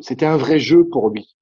[0.02, 1.36] c'était un vrai jeu pour lui.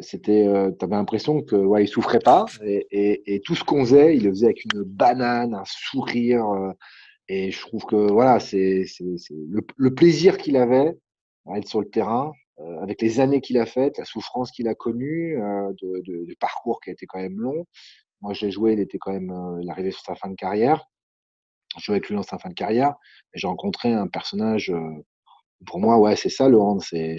[0.00, 0.46] c'était,
[0.78, 4.24] tu avais l'impression que ouais, il souffrait pas et, et, tout ce qu'on faisait, il
[4.24, 6.44] le faisait avec une banane, un sourire.
[7.28, 10.96] et je trouve que voilà, c'est, le, le, plaisir qu'il avait
[11.46, 14.68] à être sur le terrain, euh, avec les années qu'il a faites, la souffrance qu'il
[14.68, 17.64] a connue, euh, de, de, parcours qui a été quand même long.
[18.20, 20.34] Moi, je l'ai joué, il était quand même, euh, il arrivait sur sa fin de
[20.34, 20.84] carrière.
[21.78, 22.94] Je jouais avec lui dans sa fin de carrière.
[23.34, 24.72] J'ai rencontré un personnage.
[25.66, 26.80] pour moi, ouais, c'est ça hand.
[26.80, 27.16] C'est,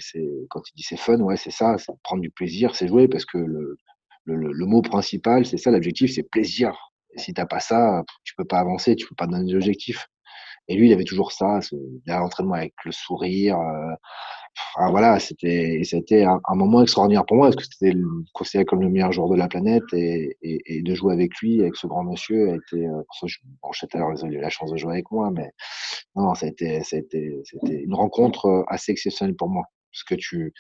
[0.50, 3.26] quand il dit c'est fun, ouais, c'est ça, c'est prendre du plaisir, c'est jouer parce
[3.26, 6.74] que le, mot principal, c'est ça, l'objectif, c'est plaisir.
[7.16, 10.08] Et si t'as pas ça, tu peux pas avancer, tu peux pas donner d'objectif.
[10.68, 11.60] Et lui, il avait toujours ça,
[12.06, 13.58] l'entraînement avec le sourire,
[14.92, 17.98] voilà, c'était, c'était un, moment extraordinaire pour moi parce que c'était
[18.34, 20.38] considéré comme le meilleur joueur de la planète et,
[20.82, 22.88] de jouer avec lui, avec ce grand monsieur, a été.
[22.88, 23.02] Euh,
[23.62, 25.52] bon, je sais alors, eu la chance de jouer avec moi, mais
[26.16, 26.48] non, ça
[26.84, 30.54] c'était une rencontre euh, assez exceptionnelle pour moi parce que tu,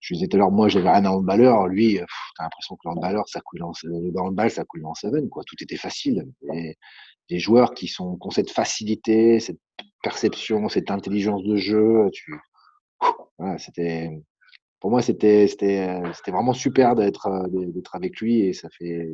[0.00, 1.66] je disais tout à l'heure, moi, j'avais rien à handballeur.
[1.66, 1.98] Lui,
[2.36, 5.42] t'as l'impression que le handballeur, ça coule en, le handball, ça coule en seven, quoi.
[5.44, 6.24] Tout était facile.
[6.54, 6.76] Et
[7.28, 9.60] des joueurs qui sont, qui ont cette facilité, cette
[10.02, 12.32] perception, cette intelligence de jeu, tu,
[13.58, 14.10] c'était
[14.80, 19.10] pour moi c'était c'était c'était vraiment super d'être euh, d'être avec lui et ça fait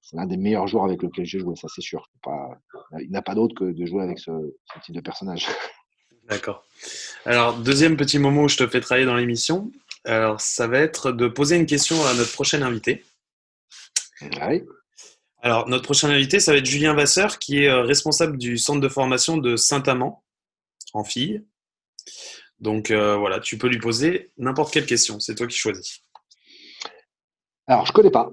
[0.00, 2.08] c'est l'un des meilleurs joueurs avec lequel j'ai joué ça c'est sûr.
[2.22, 2.50] Pas,
[3.00, 4.30] il n'a pas d'autre que de jouer avec ce,
[4.84, 5.46] type de personnage.
[6.28, 6.64] D'accord.
[7.24, 9.70] Alors deuxième petit moment où je te fais travailler dans l'émission.
[10.04, 13.04] Alors ça va être de poser une question à notre prochain invité.
[14.22, 14.62] Oui.
[15.40, 18.80] alors notre prochain invité ça va être Julien Vasseur qui est euh, responsable du centre
[18.80, 20.22] de formation de Saint-Amand
[20.92, 21.42] en filles
[22.60, 26.00] donc euh, voilà, tu peux lui poser n'importe quelle question, c'est toi qui choisis.
[27.66, 28.30] Alors, je ne connais pas,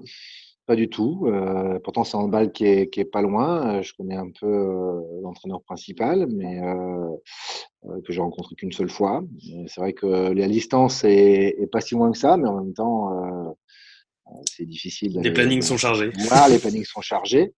[0.66, 1.26] pas du tout.
[1.26, 3.76] Euh, pourtant, c'est un bal qui est, qui est pas loin.
[3.76, 6.60] Euh, je connais un peu l'entraîneur principal, mais
[8.04, 9.22] que j'ai rencontré qu'une seule fois.
[9.66, 13.56] C'est vrai que la distance est, pas si loin que ça, mais en même temps,
[14.44, 15.18] c'est difficile.
[15.22, 16.10] Les plannings sont chargés.
[16.28, 17.54] Voilà, les plannings sont chargés.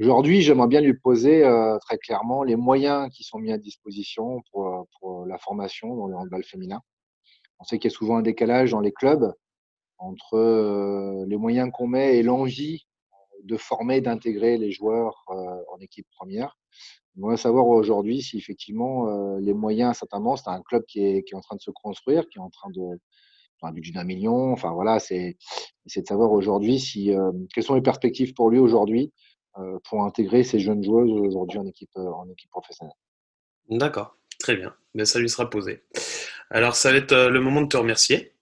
[0.00, 4.42] Aujourd'hui, j'aimerais bien lui poser euh, très clairement les moyens qui sont mis à disposition
[4.50, 6.80] pour, euh, pour la formation dans le handball féminin.
[7.60, 9.32] On sait qu'il y a souvent un décalage dans les clubs
[9.98, 12.86] entre euh, les moyens qu'on met et l'envie
[13.44, 16.58] de former, d'intégrer les joueurs en équipe première.
[17.20, 21.34] On va savoir aujourd'hui si effectivement les moyens, certainement, c'est un club qui est, qui
[21.34, 22.98] est en train de se construire, qui est en train de,
[23.66, 24.52] un budget d'un million.
[24.52, 25.36] Enfin voilà, c'est
[25.96, 27.12] de savoir aujourd'hui si
[27.54, 29.12] quelles sont les perspectives pour lui aujourd'hui
[29.58, 32.94] euh, pour intégrer ces jeunes joueuses aujourd'hui en équipe, euh, en équipe professionnelle.
[33.68, 34.72] D'accord, très bien.
[34.94, 35.82] Mais ça lui sera posé.
[36.50, 38.34] Alors, ça va être euh, le moment de te remercier.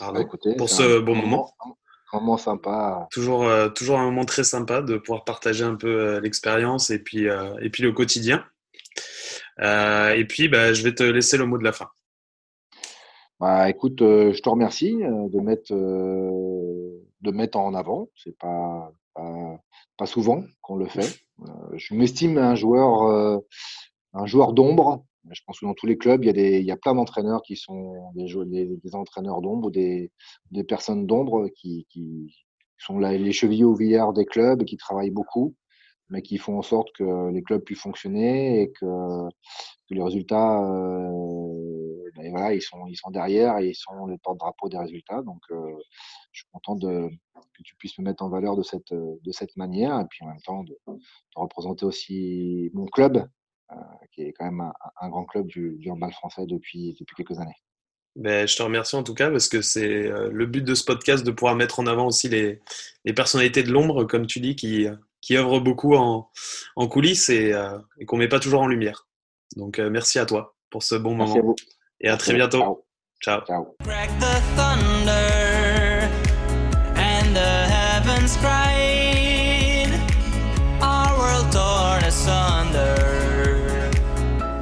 [0.00, 0.12] Bah,
[0.56, 1.54] pour ce bon moment.
[2.12, 3.06] Un moment sympa.
[3.10, 7.70] Toujours, toujours un moment très sympa de pouvoir partager un peu l'expérience et puis, et
[7.70, 8.44] puis le quotidien.
[9.58, 11.88] et puis, bah, je vais te laisser le mot de la fin.
[13.44, 18.08] Bah, écoute, je te remercie de mettre, de mettre en avant.
[18.16, 18.90] C'est pas,
[19.98, 21.20] pas, souvent qu'on le fait.
[21.42, 23.38] Euh, je m'estime un joueur, euh,
[24.24, 25.04] joueur d'ombre.
[25.30, 26.94] Je pense que dans tous les clubs, il y a, des, il y a plein
[26.94, 28.32] d'entraîneurs qui sont des,
[28.82, 30.10] des, entraîneurs d'ombre ou des,
[30.50, 32.34] des personnes d'ombre qui, qui
[32.78, 35.54] sont les chevilles ouvrières des clubs et qui travaillent beaucoup,
[36.08, 38.86] mais qui font en sorte que les clubs puissent fonctionner et que,
[39.90, 40.62] les résultats,
[42.24, 45.22] ben voilà, ils sont, ils sont derrière et ils sont les porte-drapeaux des résultats.
[45.22, 49.32] Donc, je suis content de, que tu puisses me mettre en valeur de cette, de
[49.32, 50.76] cette manière et puis en même temps de,
[51.36, 53.28] représenter aussi mon club,
[54.12, 57.56] qui est quand même un, grand club du, du handball français depuis, depuis quelques années.
[58.16, 61.24] Ben, je te remercie en tout cas parce que c'est le but de ce podcast
[61.24, 62.62] de pouvoir mettre en avant aussi les,
[63.04, 64.86] les personnalités de l'ombre, comme tu dis, qui,
[65.20, 66.30] qui œuvrent beaucoup en,
[66.76, 67.52] en coulisses et,
[67.98, 69.08] et qu'on ne met pas toujours en lumière.
[69.56, 71.54] Donc merci à toi pour ce bon moment.
[72.04, 72.58] Et à très bientôt.
[72.58, 73.40] Ciao.
[73.40, 73.40] Ciao.
[73.46, 73.76] Ciao.
[73.82, 75.14] Crack the thunder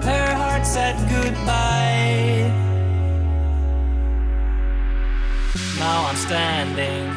[0.03, 2.51] Her heart said goodbye.
[5.78, 7.11] Now I'm standing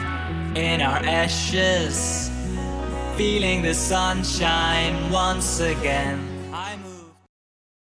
[0.55, 2.30] in our ashes,
[3.15, 6.34] feeling the sunshine once again.